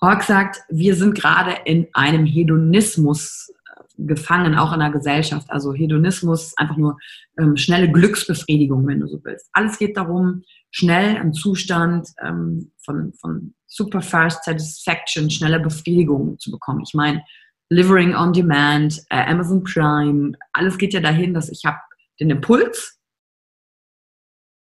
Hawk 0.02 0.24
sagt, 0.24 0.60
wir 0.70 0.96
sind 0.96 1.16
gerade 1.16 1.56
in 1.66 1.88
einem 1.94 2.26
Hedonismus 2.26 3.50
gefangen, 3.98 4.56
auch 4.56 4.74
in 4.74 4.80
der 4.80 4.90
Gesellschaft. 4.90 5.50
Also 5.50 5.74
Hedonismus, 5.74 6.58
einfach 6.58 6.78
nur 6.78 6.98
ähm, 7.38 7.58
schnelle 7.58 7.92
Glücksbefriedigung, 7.92 8.86
wenn 8.88 9.00
du 9.00 9.08
so 9.08 9.20
willst. 9.24 9.50
Alles 9.54 9.78
geht 9.78 9.98
darum, 9.98 10.44
schnell 10.72 11.18
einen 11.18 11.34
Zustand 11.34 12.10
ähm, 12.24 12.72
von, 12.84 13.14
von 13.14 13.54
super 13.68 14.02
fast 14.02 14.44
satisfaction, 14.46 15.30
schneller 15.30 15.60
Befriedigung 15.60 16.40
zu 16.40 16.52
bekommen. 16.52 16.82
Ich 16.86 16.94
meine, 16.94 17.24
Livering 17.70 18.16
on 18.16 18.34
Demand, 18.34 19.00
äh, 19.10 19.24
Amazon 19.26 19.64
Prime, 19.64 20.34
alles 20.52 20.78
geht 20.78 20.94
ja 20.94 21.00
dahin, 21.00 21.34
dass 21.34 21.50
ich 21.50 21.64
habe 21.66 21.80
den 22.20 22.30
Impuls 22.30 23.00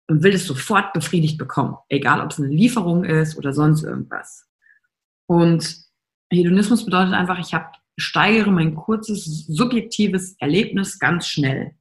und 0.08 0.22
will 0.22 0.34
es 0.34 0.46
sofort 0.46 0.92
befriedigt 0.92 1.38
bekommen, 1.38 1.76
egal 1.88 2.20
ob 2.20 2.30
es 2.30 2.38
eine 2.38 2.48
Lieferung 2.48 3.04
ist 3.04 3.36
oder 3.36 3.52
sonst 3.52 3.82
irgendwas. 3.82 4.46
Und 5.28 5.84
Hedonismus 6.30 6.84
bedeutet 6.84 7.14
einfach, 7.14 7.38
ich 7.38 7.54
habe 7.54 7.70
steigere 7.96 8.50
mein 8.50 8.74
kurzes 8.74 9.46
subjektives 9.46 10.36
Erlebnis 10.38 10.98
ganz 10.98 11.26
schnell. 11.26 11.74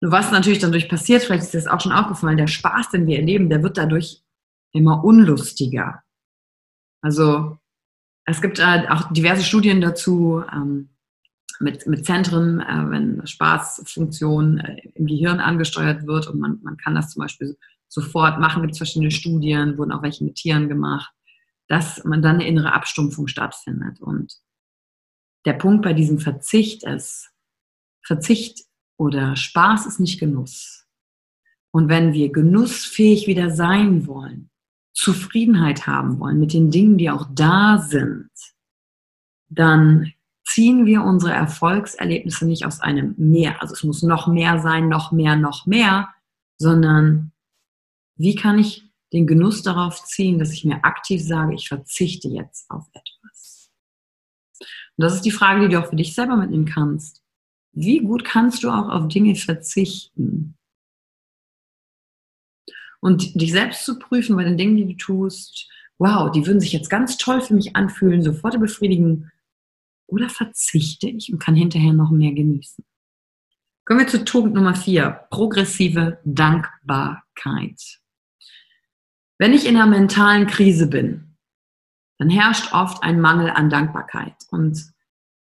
Nur 0.00 0.12
was 0.12 0.30
natürlich 0.30 0.60
dadurch 0.60 0.88
passiert, 0.88 1.22
vielleicht 1.22 1.44
ist 1.44 1.54
das 1.54 1.66
auch 1.66 1.80
schon 1.80 1.92
aufgefallen, 1.92 2.38
der 2.38 2.46
Spaß, 2.46 2.90
den 2.90 3.06
wir 3.06 3.18
erleben, 3.18 3.50
der 3.50 3.62
wird 3.62 3.76
dadurch 3.76 4.22
immer 4.72 5.04
unlustiger. 5.04 6.02
Also 7.02 7.58
es 8.24 8.40
gibt 8.40 8.58
äh, 8.58 8.86
auch 8.88 9.12
diverse 9.12 9.42
Studien 9.42 9.80
dazu 9.80 10.42
ähm, 10.52 10.90
mit, 11.58 11.86
mit 11.86 12.06
Zentren, 12.06 12.60
äh, 12.60 12.90
wenn 12.90 13.26
Spaßfunktion 13.26 14.58
äh, 14.58 14.88
im 14.94 15.06
Gehirn 15.06 15.40
angesteuert 15.40 16.06
wird 16.06 16.28
und 16.28 16.38
man, 16.40 16.60
man 16.62 16.76
kann 16.76 16.94
das 16.94 17.10
zum 17.10 17.20
Beispiel 17.20 17.58
sofort 17.88 18.38
machen, 18.38 18.62
gibt 18.62 18.72
es 18.72 18.78
verschiedene 18.78 19.10
Studien, 19.10 19.76
wurden 19.76 19.92
auch 19.92 20.02
welche 20.02 20.24
mit 20.24 20.36
Tieren 20.36 20.68
gemacht, 20.68 21.12
dass 21.68 22.04
man 22.04 22.22
dann 22.22 22.36
eine 22.36 22.46
innere 22.46 22.72
Abstumpfung 22.72 23.26
stattfindet. 23.26 24.00
Und 24.00 24.32
der 25.44 25.54
Punkt 25.54 25.82
bei 25.82 25.92
diesem 25.92 26.18
Verzicht 26.18 26.84
ist, 26.84 27.30
Verzicht 28.04 28.64
oder 28.98 29.36
Spaß 29.36 29.86
ist 29.86 30.00
nicht 30.00 30.20
Genuss. 30.20 30.86
Und 31.72 31.88
wenn 31.88 32.12
wir 32.12 32.32
genussfähig 32.32 33.26
wieder 33.26 33.50
sein 33.50 34.06
wollen, 34.06 34.50
Zufriedenheit 34.92 35.86
haben 35.86 36.18
wollen 36.18 36.40
mit 36.40 36.52
den 36.52 36.70
Dingen, 36.70 36.98
die 36.98 37.10
auch 37.10 37.28
da 37.32 37.78
sind, 37.78 38.30
dann 39.48 40.12
ziehen 40.44 40.84
wir 40.84 41.02
unsere 41.02 41.32
Erfolgserlebnisse 41.32 42.46
nicht 42.46 42.66
aus 42.66 42.80
einem 42.80 43.14
Mehr. 43.16 43.62
Also 43.62 43.74
es 43.74 43.84
muss 43.84 44.02
noch 44.02 44.26
mehr 44.26 44.58
sein, 44.60 44.88
noch 44.88 45.12
mehr, 45.12 45.36
noch 45.36 45.66
mehr, 45.66 46.08
sondern 46.58 47.32
wie 48.16 48.34
kann 48.34 48.58
ich 48.58 48.84
den 49.12 49.26
Genuss 49.26 49.62
darauf 49.62 50.04
ziehen, 50.04 50.38
dass 50.38 50.52
ich 50.52 50.64
mir 50.64 50.84
aktiv 50.84 51.22
sage, 51.22 51.54
ich 51.54 51.68
verzichte 51.68 52.28
jetzt 52.28 52.70
auf 52.70 52.86
etwas. 52.92 53.09
Und 54.60 55.02
das 55.04 55.14
ist 55.14 55.24
die 55.24 55.30
Frage, 55.30 55.62
die 55.62 55.74
du 55.74 55.80
auch 55.80 55.88
für 55.88 55.96
dich 55.96 56.14
selber 56.14 56.36
mitnehmen 56.36 56.66
kannst. 56.66 57.22
Wie 57.72 58.00
gut 58.00 58.24
kannst 58.24 58.62
du 58.62 58.70
auch 58.70 58.88
auf 58.88 59.08
Dinge 59.08 59.34
verzichten? 59.34 60.56
Und 63.00 63.40
dich 63.40 63.52
selbst 63.52 63.84
zu 63.84 63.98
prüfen 63.98 64.36
bei 64.36 64.44
den 64.44 64.58
Dingen, 64.58 64.76
die 64.76 64.86
du 64.86 64.96
tust, 64.96 65.70
wow, 65.98 66.30
die 66.30 66.46
würden 66.46 66.60
sich 66.60 66.72
jetzt 66.72 66.90
ganz 66.90 67.16
toll 67.16 67.40
für 67.40 67.54
mich 67.54 67.76
anfühlen, 67.76 68.22
sofort 68.22 68.58
befriedigen. 68.60 69.30
Oder 70.06 70.28
verzichte 70.28 71.08
ich 71.08 71.32
und 71.32 71.38
kann 71.38 71.54
hinterher 71.54 71.92
noch 71.92 72.10
mehr 72.10 72.32
genießen? 72.32 72.84
Kommen 73.84 74.00
wir 74.00 74.06
zu 74.06 74.24
Punkt 74.24 74.54
Nummer 74.54 74.74
vier, 74.74 75.26
progressive 75.30 76.20
Dankbarkeit. 76.24 78.00
Wenn 79.38 79.54
ich 79.54 79.66
in 79.66 79.76
einer 79.76 79.86
mentalen 79.86 80.46
Krise 80.46 80.86
bin, 80.86 81.29
dann 82.20 82.28
herrscht 82.28 82.74
oft 82.74 83.02
ein 83.02 83.18
Mangel 83.18 83.48
an 83.48 83.70
Dankbarkeit. 83.70 84.34
Und 84.50 84.92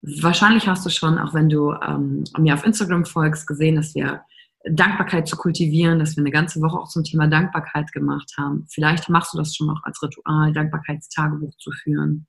wahrscheinlich 0.01 0.65
hast 0.65 0.85
du 0.85 0.89
schon, 0.89 1.19
auch 1.19 1.33
wenn 1.33 1.49
du 1.49 1.73
ähm, 1.73 2.23
mir 2.37 2.53
auf 2.53 2.65
Instagram 2.65 3.03
folgst, 3.05 3.47
gesehen, 3.47 3.75
dass 3.75 3.93
wir 3.95 4.23
Dankbarkeit 4.63 5.27
zu 5.27 5.35
kultivieren, 5.35 5.99
dass 5.99 6.15
wir 6.15 6.21
eine 6.21 6.31
ganze 6.31 6.61
Woche 6.61 6.79
auch 6.79 6.87
zum 6.87 7.03
Thema 7.03 7.27
Dankbarkeit 7.27 7.91
gemacht 7.91 8.33
haben. 8.37 8.65
Vielleicht 8.69 9.09
machst 9.09 9.33
du 9.33 9.37
das 9.37 9.53
schon 9.53 9.67
noch 9.67 9.83
als 9.83 10.01
Ritual, 10.01 10.53
Dankbarkeitstagebuch 10.53 11.53
zu 11.57 11.71
führen. 11.71 12.27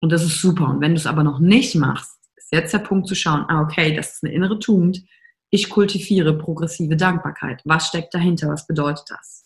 Und 0.00 0.10
das 0.10 0.24
ist 0.24 0.40
super. 0.40 0.70
Und 0.70 0.80
wenn 0.80 0.92
du 0.92 0.98
es 0.98 1.06
aber 1.06 1.22
noch 1.22 1.38
nicht 1.38 1.74
machst, 1.74 2.18
ist 2.36 2.52
jetzt 2.52 2.72
der 2.72 2.78
Punkt 2.78 3.06
zu 3.06 3.14
schauen, 3.14 3.44
ah, 3.48 3.60
okay, 3.60 3.94
das 3.94 4.14
ist 4.14 4.24
eine 4.24 4.32
innere 4.32 4.58
Tugend. 4.58 5.02
Ich 5.50 5.68
kultiviere 5.68 6.36
progressive 6.38 6.96
Dankbarkeit. 6.96 7.60
Was 7.66 7.88
steckt 7.88 8.14
dahinter? 8.14 8.48
Was 8.48 8.66
bedeutet 8.66 9.04
das? 9.10 9.44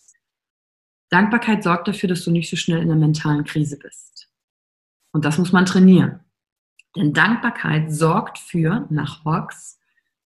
Dankbarkeit 1.09 1.63
sorgt 1.63 1.89
dafür, 1.89 2.07
dass 2.07 2.23
du 2.23 2.31
nicht 2.31 2.49
so 2.49 2.55
schnell 2.55 2.81
in 2.81 2.89
einer 2.89 2.99
mentalen 2.99 3.43
Krise 3.43 3.77
bist. 3.77 4.20
Und 5.11 5.25
das 5.25 5.37
muss 5.37 5.51
man 5.51 5.65
trainieren. 5.65 6.21
Denn 6.95 7.13
Dankbarkeit 7.13 7.93
sorgt 7.93 8.37
für, 8.37 8.87
nach 8.89 9.23
Hawks, 9.23 9.79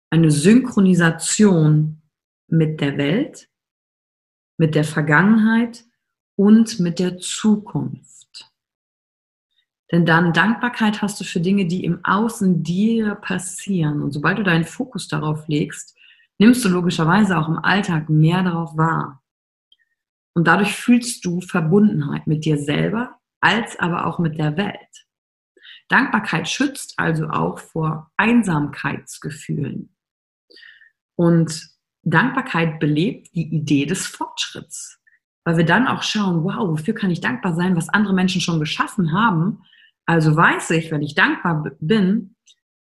eine 0.10 0.32
Synchronisation 0.32 2.02
mit 2.48 2.82
der 2.82 2.98
Welt, 2.98 3.50
mit 4.58 4.76
der 4.76 4.84
Vergangenheit 4.84 5.86
und 6.36 6.80
mit 6.80 7.00
der 7.00 7.18
Zukunft. 7.18 8.52
Denn 9.92 10.06
dann 10.06 10.34
Dankbarkeit 10.34 11.02
hast 11.02 11.20
du 11.20 11.24
für 11.24 11.40
Dinge, 11.40 11.66
die 11.66 11.84
im 11.84 12.04
Außen 12.06 12.64
dir 12.64 13.16
passieren. 13.16 14.02
Und 14.02 14.12
sobald 14.12 14.38
du 14.38 14.44
deinen 14.44 14.64
Fokus 14.64 15.08
darauf 15.08 15.48
legst, 15.48 15.98
nimmst 16.38 16.64
du 16.64 16.70
logischerweise 16.70 17.38
auch 17.38 17.50
im 17.50 17.60
Alltag 17.60 18.10
mehr 18.10 18.42
darauf 18.44 18.78
wahr. 18.78 19.22
Und 20.34 20.48
dadurch 20.48 20.74
fühlst 20.74 21.26
du 21.26 21.42
Verbundenheit 21.42 22.26
mit 22.26 22.46
dir 22.46 22.58
selber, 22.58 23.20
als 23.42 23.78
aber 23.80 24.06
auch 24.06 24.20
mit 24.20 24.38
der 24.38 24.56
Welt. 24.56 25.06
Dankbarkeit 25.90 26.48
schützt 26.48 26.94
also 26.98 27.28
auch 27.28 27.60
vor 27.60 28.12
Einsamkeitsgefühlen. 28.16 29.94
Und 31.16 31.70
Dankbarkeit 32.04 32.80
belebt 32.80 33.36
die 33.36 33.54
Idee 33.54 33.86
des 33.86 34.08
Fortschritts, 34.08 35.00
weil 35.44 35.58
wir 35.58 35.66
dann 35.66 35.88
auch 35.88 36.02
schauen, 36.02 36.44
wow, 36.44 36.70
wofür 36.70 36.94
kann 36.94 37.12
ich 37.12 37.22
dankbar 37.22 37.56
sein, 37.56 37.76
was 37.76 37.90
andere 37.90 38.14
Menschen 38.14 38.42
schon 38.42 38.60
geschaffen 38.60 39.12
haben. 39.12 39.64
Also 40.06 40.36
weiß 40.36 40.72
ich, 40.72 40.92
wenn 40.92 41.02
ich 41.02 41.14
dankbar 41.14 41.72
bin, 41.80 42.36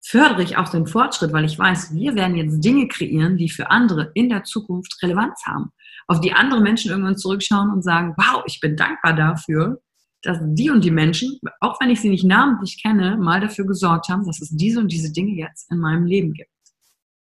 fördere 0.02 0.42
ich 0.42 0.56
auch 0.56 0.68
den 0.68 0.86
Fortschritt, 0.86 1.32
weil 1.32 1.44
ich 1.44 1.58
weiß, 1.58 1.94
wir 1.94 2.14
werden 2.14 2.36
jetzt 2.36 2.60
Dinge 2.60 2.88
kreieren, 2.88 3.36
die 3.36 3.48
für 3.50 3.70
andere 3.70 4.10
in 4.14 4.28
der 4.28 4.44
Zukunft 4.44 5.02
Relevanz 5.02 5.42
haben. 5.46 5.72
Auf 6.06 6.20
die 6.20 6.32
andere 6.32 6.60
Menschen 6.60 6.90
irgendwann 6.90 7.18
zurückschauen 7.18 7.70
und 7.70 7.82
sagen, 7.82 8.14
wow, 8.16 8.42
ich 8.46 8.60
bin 8.60 8.76
dankbar 8.76 9.14
dafür, 9.14 9.80
dass 10.22 10.38
die 10.42 10.70
und 10.70 10.84
die 10.84 10.90
Menschen, 10.90 11.38
auch 11.60 11.80
wenn 11.80 11.90
ich 11.90 12.00
sie 12.00 12.10
nicht 12.10 12.24
namentlich 12.24 12.82
kenne, 12.82 13.16
mal 13.16 13.40
dafür 13.40 13.66
gesorgt 13.66 14.08
haben, 14.08 14.26
dass 14.26 14.40
es 14.40 14.50
diese 14.50 14.80
und 14.80 14.92
diese 14.92 15.12
Dinge 15.12 15.32
jetzt 15.32 15.70
in 15.70 15.78
meinem 15.78 16.04
Leben 16.04 16.34
gibt. 16.34 16.50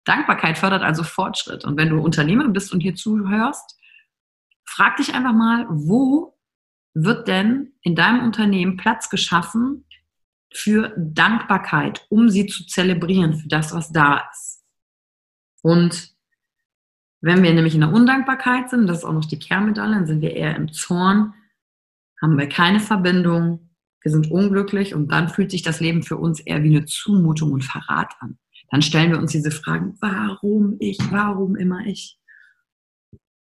Dankbarkeit 0.05 0.59
fördert 0.59 0.83
also 0.83 1.03
Fortschritt. 1.03 1.64
Und 1.64 1.79
wenn 1.79 1.88
du 1.88 1.99
Unternehmer 1.99 2.49
bist 2.49 2.73
und 2.73 2.81
hier 2.81 2.95
zuhörst, 2.95 3.79
frag 4.67 4.97
dich 4.97 5.14
einfach 5.14 5.33
mal, 5.33 5.67
wo 5.71 6.37
wird 6.93 7.26
denn 7.26 7.73
in 7.83 7.97
deinem 7.97 8.25
Unternehmen 8.25 8.76
Platz 8.76 9.09
geschaffen 9.11 9.85
für 10.53 10.95
Dankbarkeit, 10.97 12.07
um 12.11 12.29
sie 12.29 12.47
zu 12.47 12.67
zelebrieren 12.67 13.35
für 13.35 13.49
das, 13.49 13.75
was 13.75 13.91
da 13.93 14.29
ist. 14.31 14.62
Und 15.62 16.14
wenn 17.21 17.43
wir 17.43 17.53
nämlich 17.55 17.75
in 17.75 17.81
der 17.81 17.93
Undankbarkeit 17.93 18.69
sind, 18.71 18.87
das 18.87 18.99
ist 18.99 19.05
auch 19.05 19.12
noch 19.12 19.25
die 19.25 19.38
Kernmedaille, 19.38 19.95
dann 19.95 20.07
sind 20.07 20.21
wir 20.21 20.37
eher 20.37 20.55
im 20.55 20.73
Zorn, 20.73 21.35
haben 22.25 22.38
wir 22.38 22.49
keine 22.49 22.81
Verbindung, 22.81 23.71
wir 24.02 24.11
sind 24.11 24.31
unglücklich 24.31 24.95
und 24.95 25.12
dann 25.12 25.28
fühlt 25.28 25.50
sich 25.50 25.62
das 25.62 25.81
Leben 25.81 26.02
für 26.02 26.16
uns 26.16 26.40
eher 26.40 26.62
wie 26.62 26.76
eine 26.76 26.87
Zumutung 26.87 27.52
und 27.52 27.64
Verrat 27.64 28.14
an. 28.21 28.38
Dann 28.71 28.83
stellen 28.83 29.12
wir 29.12 29.19
uns 29.19 29.33
diese 29.33 29.50
Fragen, 29.50 29.97
warum 30.00 30.77
ich, 30.81 30.98
warum 31.11 31.55
immer 31.55 31.87
ich? 31.87 32.18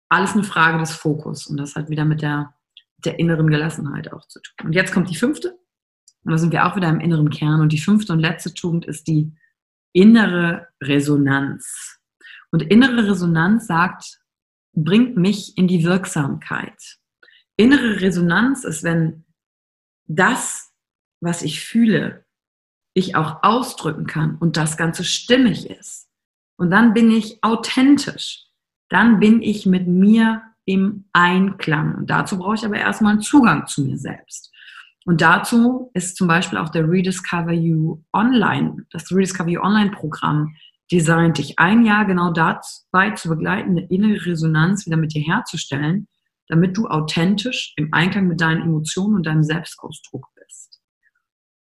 Alles 0.09 0.33
eine 0.33 0.43
Frage 0.43 0.77
des 0.77 0.91
Fokus 0.91 1.47
und 1.47 1.57
das 1.57 1.75
hat 1.75 1.89
wieder 1.89 2.05
mit 2.05 2.21
der, 2.21 2.53
der 2.97 3.19
inneren 3.19 3.47
Gelassenheit 3.47 4.11
auch 4.11 4.25
zu 4.27 4.39
tun. 4.41 4.67
Und 4.67 4.73
jetzt 4.73 4.93
kommt 4.93 5.09
die 5.09 5.15
fünfte, 5.15 5.57
und 6.23 6.31
da 6.31 6.37
sind 6.37 6.51
wir 6.51 6.65
auch 6.65 6.75
wieder 6.75 6.89
im 6.89 6.99
inneren 6.99 7.29
Kern. 7.29 7.61
Und 7.61 7.71
die 7.71 7.79
fünfte 7.79 8.13
und 8.13 8.19
letzte 8.19 8.53
Tugend 8.53 8.85
ist 8.85 9.07
die 9.07 9.33
innere 9.93 10.67
Resonanz. 10.81 11.99
Und 12.51 12.63
innere 12.63 13.09
Resonanz 13.09 13.67
sagt, 13.67 14.19
bringt 14.73 15.17
mich 15.17 15.57
in 15.57 15.67
die 15.67 15.83
Wirksamkeit. 15.83 16.99
Innere 17.61 18.01
Resonanz 18.01 18.63
ist, 18.63 18.83
wenn 18.83 19.25
das, 20.07 20.73
was 21.21 21.41
ich 21.41 21.63
fühle, 21.63 22.25
ich 22.93 23.15
auch 23.15 23.43
ausdrücken 23.43 24.05
kann 24.05 24.35
und 24.37 24.57
das 24.57 24.77
Ganze 24.77 25.03
stimmig 25.03 25.69
ist. 25.69 26.09
Und 26.57 26.71
dann 26.71 26.93
bin 26.93 27.09
ich 27.09 27.43
authentisch. 27.43 28.45
Dann 28.89 29.19
bin 29.19 29.41
ich 29.41 29.65
mit 29.65 29.87
mir 29.87 30.41
im 30.65 31.05
Einklang. 31.13 31.95
Und 31.95 32.09
dazu 32.09 32.37
brauche 32.37 32.55
ich 32.55 32.65
aber 32.65 32.77
erstmal 32.77 33.13
einen 33.13 33.21
Zugang 33.21 33.67
zu 33.67 33.83
mir 33.83 33.97
selbst. 33.97 34.51
Und 35.05 35.21
dazu 35.21 35.89
ist 35.93 36.17
zum 36.17 36.27
Beispiel 36.27 36.59
auch 36.59 36.69
der 36.69 36.87
Rediscover 36.87 37.53
You 37.53 38.03
Online, 38.13 38.85
das 38.91 39.11
Rediscover 39.11 39.49
You 39.49 39.61
Online 39.61 39.91
Programm 39.91 40.55
designt, 40.91 41.37
dich 41.37 41.57
ein 41.57 41.85
Jahr 41.85 42.05
genau 42.05 42.31
dabei 42.31 43.11
zu 43.11 43.29
begleiten, 43.29 43.71
eine 43.71 43.87
innere 43.87 44.25
Resonanz 44.25 44.85
wieder 44.85 44.97
mit 44.97 45.13
dir 45.13 45.23
herzustellen, 45.23 46.07
damit 46.51 46.75
du 46.75 46.87
authentisch 46.87 47.73
im 47.77 47.93
Einklang 47.93 48.27
mit 48.27 48.41
deinen 48.41 48.61
Emotionen 48.61 49.15
und 49.15 49.25
deinem 49.25 49.43
Selbstausdruck 49.43 50.27
bist. 50.35 50.81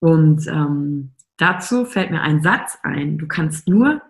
Und 0.01 0.47
ähm, 0.49 1.15
dazu 1.39 1.87
fällt 1.87 2.11
mir 2.11 2.21
ein 2.21 2.43
Satz 2.43 2.77
ein, 2.83 3.17
du 3.17 3.27
kannst 3.27 3.69
nur 3.69 4.03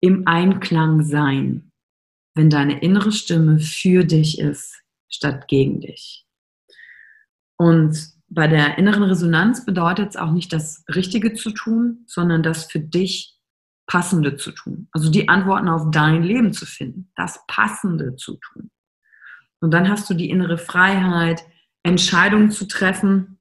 im 0.00 0.26
Einklang 0.26 1.04
sein, 1.04 1.70
wenn 2.34 2.48
deine 2.48 2.80
innere 2.80 3.12
Stimme 3.12 3.58
für 3.58 4.04
dich 4.04 4.38
ist, 4.38 4.80
statt 5.10 5.48
gegen 5.48 5.82
dich. 5.82 6.26
Und 7.58 8.14
bei 8.28 8.48
der 8.48 8.78
inneren 8.78 9.02
Resonanz 9.02 9.66
bedeutet 9.66 10.10
es 10.10 10.16
auch 10.16 10.32
nicht 10.32 10.50
das 10.50 10.82
Richtige 10.88 11.34
zu 11.34 11.50
tun, 11.50 12.04
sondern 12.06 12.42
das 12.42 12.64
für 12.72 12.80
dich 12.80 13.38
Passende 13.86 14.36
zu 14.36 14.52
tun. 14.52 14.88
Also 14.92 15.10
die 15.10 15.28
Antworten 15.28 15.68
auf 15.68 15.90
dein 15.90 16.22
Leben 16.22 16.54
zu 16.54 16.64
finden, 16.64 17.12
das 17.16 17.44
Passende 17.48 18.16
zu 18.16 18.38
tun. 18.38 18.70
Und 19.60 19.72
dann 19.72 19.88
hast 19.88 20.08
du 20.08 20.14
die 20.14 20.30
innere 20.30 20.58
Freiheit, 20.58 21.44
Entscheidungen 21.82 22.50
zu 22.50 22.66
treffen, 22.66 23.38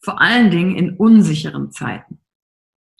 vor 0.00 0.20
allen 0.20 0.50
Dingen 0.50 0.76
in 0.76 0.96
unsicheren 0.96 1.70
Zeiten. 1.70 2.20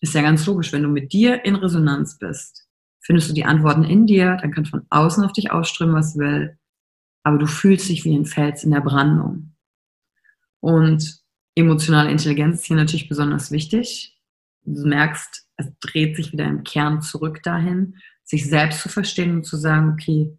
Ist 0.01 0.15
ja 0.15 0.23
ganz 0.23 0.47
logisch, 0.47 0.73
wenn 0.73 0.83
du 0.83 0.89
mit 0.89 1.13
dir 1.13 1.45
in 1.45 1.57
Resonanz 1.57 2.19
bist, 2.19 2.69
findest 3.01 3.31
du 3.31 3.35
die 3.35 3.45
Antworten 3.45 3.85
in 3.85 4.07
dir, 4.07 4.37
dann 4.41 4.53
kann 4.53 4.67
von 4.67 4.87
außen 4.91 5.25
auf 5.25 5.33
dich 5.33 5.51
ausströmen, 5.51 5.95
was 5.95 6.17
will, 6.17 6.59
aber 7.23 7.39
du 7.39 7.47
fühlst 7.47 7.89
dich 7.89 8.05
wie 8.05 8.15
ein 8.15 8.27
Fels 8.27 8.65
in 8.65 8.71
der 8.71 8.81
Brandung. 8.81 9.55
Und 10.61 11.21
emotionale 11.55 12.11
Intelligenz 12.11 12.61
ist 12.61 12.67
hier 12.67 12.77
natürlich 12.77 13.09
besonders 13.09 13.51
wichtig. 13.51 14.19
Du 14.65 14.87
merkst, 14.87 15.47
es 15.57 15.67
dreht 15.81 16.17
sich 16.17 16.33
wieder 16.33 16.47
im 16.47 16.63
Kern 16.63 17.03
zurück 17.03 17.43
dahin, 17.43 17.97
sich 18.25 18.49
selbst 18.49 18.81
zu 18.81 18.89
verstehen 18.89 19.37
und 19.37 19.45
zu 19.45 19.57
sagen, 19.57 19.93
okay, 19.93 20.38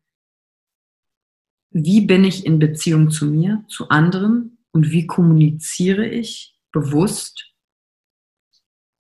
wie 1.71 2.01
bin 2.01 2.23
ich 2.23 2.45
in 2.45 2.59
Beziehung 2.59 3.11
zu 3.11 3.25
mir, 3.25 3.63
zu 3.67 3.89
anderen 3.89 4.57
und 4.71 4.91
wie 4.91 5.07
kommuniziere 5.07 6.07
ich 6.07 6.55
bewusst 6.71 7.53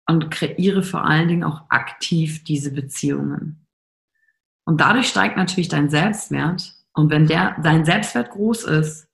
und 0.07 0.31
kreiere 0.31 0.83
vor 0.83 1.05
allen 1.05 1.27
Dingen 1.27 1.43
auch 1.43 1.69
aktiv 1.69 2.43
diese 2.43 2.71
Beziehungen. 2.71 3.67
Und 4.65 4.81
dadurch 4.81 5.07
steigt 5.07 5.37
natürlich 5.37 5.67
dein 5.67 5.89
Selbstwert. 5.89 6.75
Und 6.93 7.11
wenn 7.11 7.27
der, 7.27 7.59
dein 7.61 7.85
Selbstwert 7.85 8.31
groß 8.31 8.63
ist, 8.65 9.07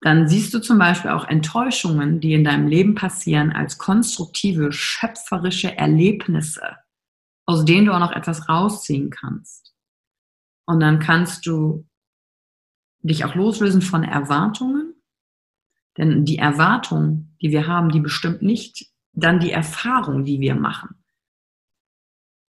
dann 0.00 0.28
siehst 0.28 0.54
du 0.54 0.60
zum 0.60 0.78
Beispiel 0.78 1.10
auch 1.10 1.26
Enttäuschungen, 1.26 2.20
die 2.20 2.34
in 2.34 2.44
deinem 2.44 2.68
Leben 2.68 2.94
passieren, 2.94 3.52
als 3.52 3.78
konstruktive, 3.78 4.72
schöpferische 4.72 5.76
Erlebnisse, 5.76 6.76
aus 7.46 7.64
denen 7.64 7.86
du 7.86 7.92
auch 7.92 8.00
noch 8.00 8.12
etwas 8.12 8.48
rausziehen 8.48 9.10
kannst. 9.10 9.75
Und 10.66 10.80
dann 10.80 10.98
kannst 10.98 11.46
du 11.46 11.86
dich 13.02 13.24
auch 13.24 13.34
loslösen 13.34 13.82
von 13.82 14.02
Erwartungen, 14.02 14.94
denn 15.96 16.24
die 16.24 16.38
Erwartung, 16.38 17.36
die 17.40 17.50
wir 17.50 17.66
haben, 17.66 17.88
die 17.90 18.00
bestimmt 18.00 18.42
nicht 18.42 18.90
dann 19.12 19.40
die 19.40 19.50
Erfahrung, 19.50 20.24
die 20.24 20.40
wir 20.40 20.54
machen, 20.54 21.02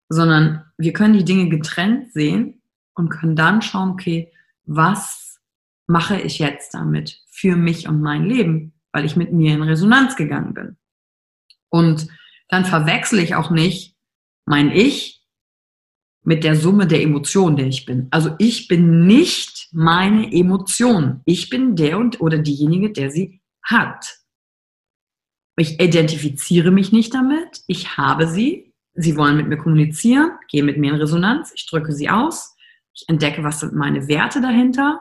sondern 0.09 0.65
wir 0.79 0.93
können 0.93 1.15
die 1.15 1.25
Dinge 1.25 1.49
getrennt 1.51 2.13
sehen 2.13 2.63
und 2.95 3.11
können 3.11 3.37
dann 3.37 3.61
schauen, 3.61 3.91
okay, 3.91 4.33
was 4.65 5.39
mache 5.87 6.19
ich 6.21 6.39
jetzt 6.39 6.75
damit 6.75 7.23
für 7.29 7.57
mich 7.57 7.89
und 7.89 8.01
mein 8.01 8.25
Leben, 8.25 8.73
weil 8.93 9.05
ich 9.05 9.17
mit 9.17 9.33
mir 9.33 9.55
in 9.55 9.63
Resonanz 9.63 10.17
gegangen 10.17 10.55
bin. 10.55 10.77
Und 11.69 12.09
dann 12.49 12.65
verwechsel 12.65 13.19
ich 13.19 13.35
auch 13.35 13.51
nicht 13.51 13.97
mein 14.47 14.71
Ich 14.71 15.26
mit 16.27 16.43
der 16.43 16.57
Summe 16.57 16.89
der 16.89 17.03
Emotionen, 17.03 17.57
der 17.57 17.69
ich 17.69 17.87
bin. 17.87 18.09
Also 18.11 18.35
ich 18.39 18.67
bin 18.67 19.07
nicht 19.07 19.69
meine 19.73 20.33
Emotion. 20.33 21.21
Ich 21.25 21.49
bin 21.49 21.77
der 21.77 21.99
und 21.99 22.21
oder 22.21 22.39
diejenige, 22.39 22.91
der 22.91 23.11
sie 23.11 23.41
hat. 23.63 24.19
Ich 25.57 25.81
identifiziere 25.81 26.73
mich 26.73 26.91
nicht 26.91 27.15
damit. 27.15 27.63
Ich 27.69 27.97
habe 27.97 28.27
sie. 28.27 28.75
Sie 28.95 29.17
wollen 29.17 29.37
mit 29.37 29.47
mir 29.47 29.57
kommunizieren, 29.57 30.33
gehen 30.49 30.67
mit 30.67 30.79
mir 30.79 30.93
in 30.93 30.99
Resonanz. 30.99 31.53
Ich 31.55 31.67
drücke 31.67 31.93
sie 31.93 32.11
aus. 32.11 32.57
Ich 32.93 33.05
entdecke, 33.09 33.45
was 33.45 33.61
sind 33.61 33.75
meine 33.75 34.09
Werte 34.09 34.41
dahinter 34.41 35.01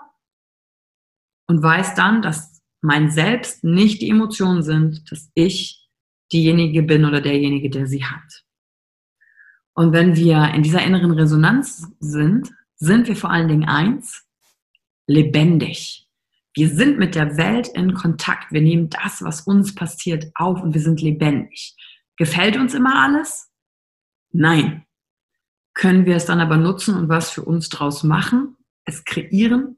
und 1.47 1.63
weiß 1.63 1.95
dann, 1.95 2.21
dass 2.21 2.61
mein 2.81 3.09
Selbst 3.09 3.63
nicht 3.63 4.01
die 4.01 4.09
Emotionen 4.09 4.61
sind, 4.61 5.11
dass 5.11 5.31
ich 5.33 5.89
diejenige 6.31 6.83
bin 6.83 7.03
oder 7.03 7.19
derjenige, 7.19 7.71
der 7.71 7.87
sie 7.87 8.05
hat. 8.05 8.44
Und 9.75 9.91
wenn 9.91 10.15
wir 10.15 10.53
in 10.53 10.63
dieser 10.63 10.81
inneren 10.81 11.11
Resonanz 11.11 11.87
sind, 11.99 12.49
sind 12.77 13.07
wir 13.07 13.15
vor 13.15 13.29
allen 13.29 13.49
Dingen 13.49 13.65
eins, 13.65 14.25
lebendig. 15.05 16.07
Wir 16.53 16.69
sind 16.69 16.97
mit 16.97 17.15
der 17.15 17.35
Welt 17.37 17.67
in 17.67 17.93
Kontakt. 17.93 18.53
Wir 18.53 18.61
nehmen 18.61 18.89
das, 18.89 19.21
was 19.21 19.41
uns 19.41 19.75
passiert, 19.75 20.31
auf 20.35 20.61
und 20.61 20.73
wir 20.73 20.81
sind 20.81 21.01
lebendig. 21.01 21.75
Gefällt 22.15 22.55
uns 22.55 22.73
immer 22.73 23.03
alles? 23.03 23.51
Nein. 24.31 24.85
Können 25.73 26.05
wir 26.05 26.15
es 26.15 26.25
dann 26.25 26.39
aber 26.39 26.55
nutzen 26.55 26.95
und 26.95 27.09
was 27.09 27.29
für 27.29 27.43
uns 27.43 27.67
draus 27.67 28.03
machen? 28.03 28.55
Es 28.85 29.03
kreieren? 29.03 29.77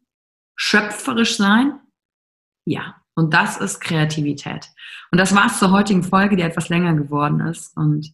Schöpferisch 0.56 1.38
sein? 1.38 1.80
Ja. 2.66 3.02
Und 3.16 3.34
das 3.34 3.58
ist 3.58 3.80
Kreativität. 3.80 4.70
Und 5.12 5.18
das 5.18 5.34
war 5.34 5.48
es 5.48 5.58
zur 5.58 5.72
heutigen 5.72 6.04
Folge, 6.04 6.36
die 6.36 6.44
etwas 6.44 6.70
länger 6.70 6.94
geworden 6.94 7.40
ist. 7.40 7.76
Und 7.76 8.14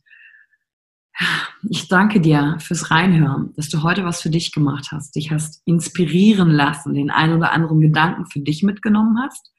ich 1.69 1.87
danke 1.87 2.19
dir 2.19 2.57
fürs 2.59 2.89
Reinhören, 2.91 3.53
dass 3.55 3.69
du 3.69 3.83
heute 3.83 4.03
was 4.03 4.21
für 4.21 4.29
dich 4.29 4.51
gemacht 4.51 4.89
hast, 4.91 5.15
dich 5.15 5.31
hast 5.31 5.61
inspirieren 5.65 6.49
lassen, 6.49 6.93
den 6.93 7.11
ein 7.11 7.33
oder 7.33 7.51
anderen 7.51 7.79
Gedanken 7.79 8.25
für 8.25 8.39
dich 8.39 8.63
mitgenommen 8.63 9.17
hast. 9.23 9.51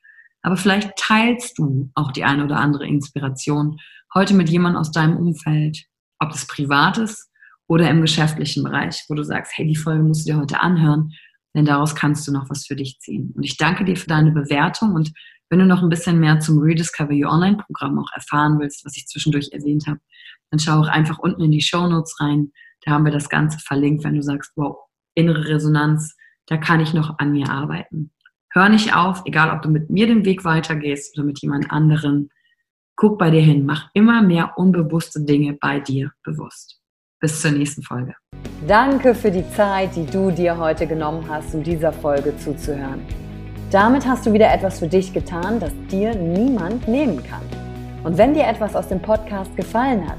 Aber 0.43 0.57
vielleicht 0.57 0.93
teilst 0.99 1.59
du 1.59 1.91
auch 1.95 2.13
die 2.13 2.25
eine 2.25 2.45
oder 2.45 2.59
andere 2.59 2.87
Inspiration 2.87 3.79
heute 4.15 4.35
mit 4.35 4.49
jemandem 4.51 4.81
aus 4.81 4.93
deinem 4.93 5.17
Umfeld, 5.17 5.87
ob 6.19 6.31
das 6.31 6.47
privat 6.47 6.99
ist 6.99 7.31
oder 7.67 7.89
im 7.89 8.03
geschäftlichen 8.03 8.63
Bereich, 8.63 9.05
wo 9.09 9.15
du 9.15 9.23
sagst, 9.23 9.53
hey, 9.57 9.67
die 9.67 9.77
Folge 9.77 10.03
musst 10.03 10.27
du 10.27 10.33
dir 10.33 10.41
heute 10.41 10.61
anhören, 10.61 11.13
denn 11.55 11.65
daraus 11.65 11.95
kannst 11.95 12.27
du 12.29 12.33
noch 12.33 12.51
was 12.51 12.67
für 12.67 12.77
dich 12.77 12.99
ziehen. 13.01 13.33
Und 13.35 13.45
ich 13.45 13.57
danke 13.57 13.85
dir 13.85 13.97
für 13.97 14.09
deine 14.09 14.33
Bewertung 14.33 14.95
und 14.95 15.13
wenn 15.51 15.59
du 15.61 15.67
noch 15.67 15.83
ein 15.83 15.89
bisschen 15.89 16.19
mehr 16.19 16.41
zum 16.41 16.59
Rediscover 16.59 17.13
Your 17.13 17.31
Online 17.31 17.57
Programm 17.57 17.99
auch 17.99 18.11
erfahren 18.13 18.59
willst, 18.59 18.85
was 18.85 18.97
ich 18.97 19.07
zwischendurch 19.07 19.51
erwähnt 19.53 19.87
habe, 19.87 20.01
dann 20.55 20.61
schau 20.61 20.81
auch 20.81 20.89
einfach 20.89 21.19
unten 21.19 21.43
in 21.43 21.51
die 21.51 21.61
Show 21.61 21.89
Notes 21.89 22.21
rein. 22.21 22.53
Da 22.85 22.93
haben 22.93 23.05
wir 23.05 23.11
das 23.11 23.29
Ganze 23.29 23.59
verlinkt, 23.59 24.05
wenn 24.05 24.15
du 24.15 24.23
sagst, 24.23 24.53
wow, 24.55 24.77
innere 25.15 25.49
Resonanz, 25.49 26.17
da 26.47 26.57
kann 26.57 26.79
ich 26.79 26.95
noch 26.95 27.19
an 27.19 27.33
mir 27.33 27.51
arbeiten. 27.51 28.13
Hör 28.53 28.69
nicht 28.69 28.95
auf, 28.95 29.23
egal 29.25 29.51
ob 29.51 29.63
du 29.63 29.69
mit 29.69 29.91
mir 29.91 30.07
den 30.07 30.25
Weg 30.25 30.45
weitergehst 30.45 31.19
oder 31.19 31.27
mit 31.27 31.43
jemand 31.43 31.73
anderem. 31.73 32.29
Guck 32.95 33.19
bei 33.19 33.31
dir 33.31 33.41
hin, 33.41 33.67
mach 33.67 33.89
immer 33.95 34.23
mehr 34.23 34.53
unbewusste 34.57 35.25
Dinge 35.25 35.55
bei 35.55 35.81
dir 35.81 36.13
bewusst. 36.23 36.81
Bis 37.21 37.41
zur 37.41 37.51
nächsten 37.51 37.83
Folge. 37.83 38.15
Danke 38.69 39.13
für 39.17 39.33
die 39.33 39.49
Zeit, 39.51 39.97
die 39.97 40.07
du 40.07 40.31
dir 40.31 40.57
heute 40.57 40.87
genommen 40.87 41.29
hast, 41.29 41.53
um 41.53 41.65
dieser 41.65 41.93
Folge 41.93 42.37
zuzuhören. 42.37 43.05
Damit 43.73 44.07
hast 44.07 44.25
du 44.25 44.33
wieder 44.33 44.53
etwas 44.53 44.79
für 44.79 44.87
dich 44.87 45.13
getan, 45.13 45.59
das 45.59 45.73
dir 45.91 46.15
niemand 46.15 46.87
nehmen 46.87 47.25
kann. 47.25 47.43
Und 48.05 48.19
wenn 48.19 48.35
dir 48.35 48.47
etwas 48.47 48.77
aus 48.77 48.87
dem 48.87 49.03
Podcast 49.03 49.57
gefallen 49.57 50.09
hat, 50.09 50.19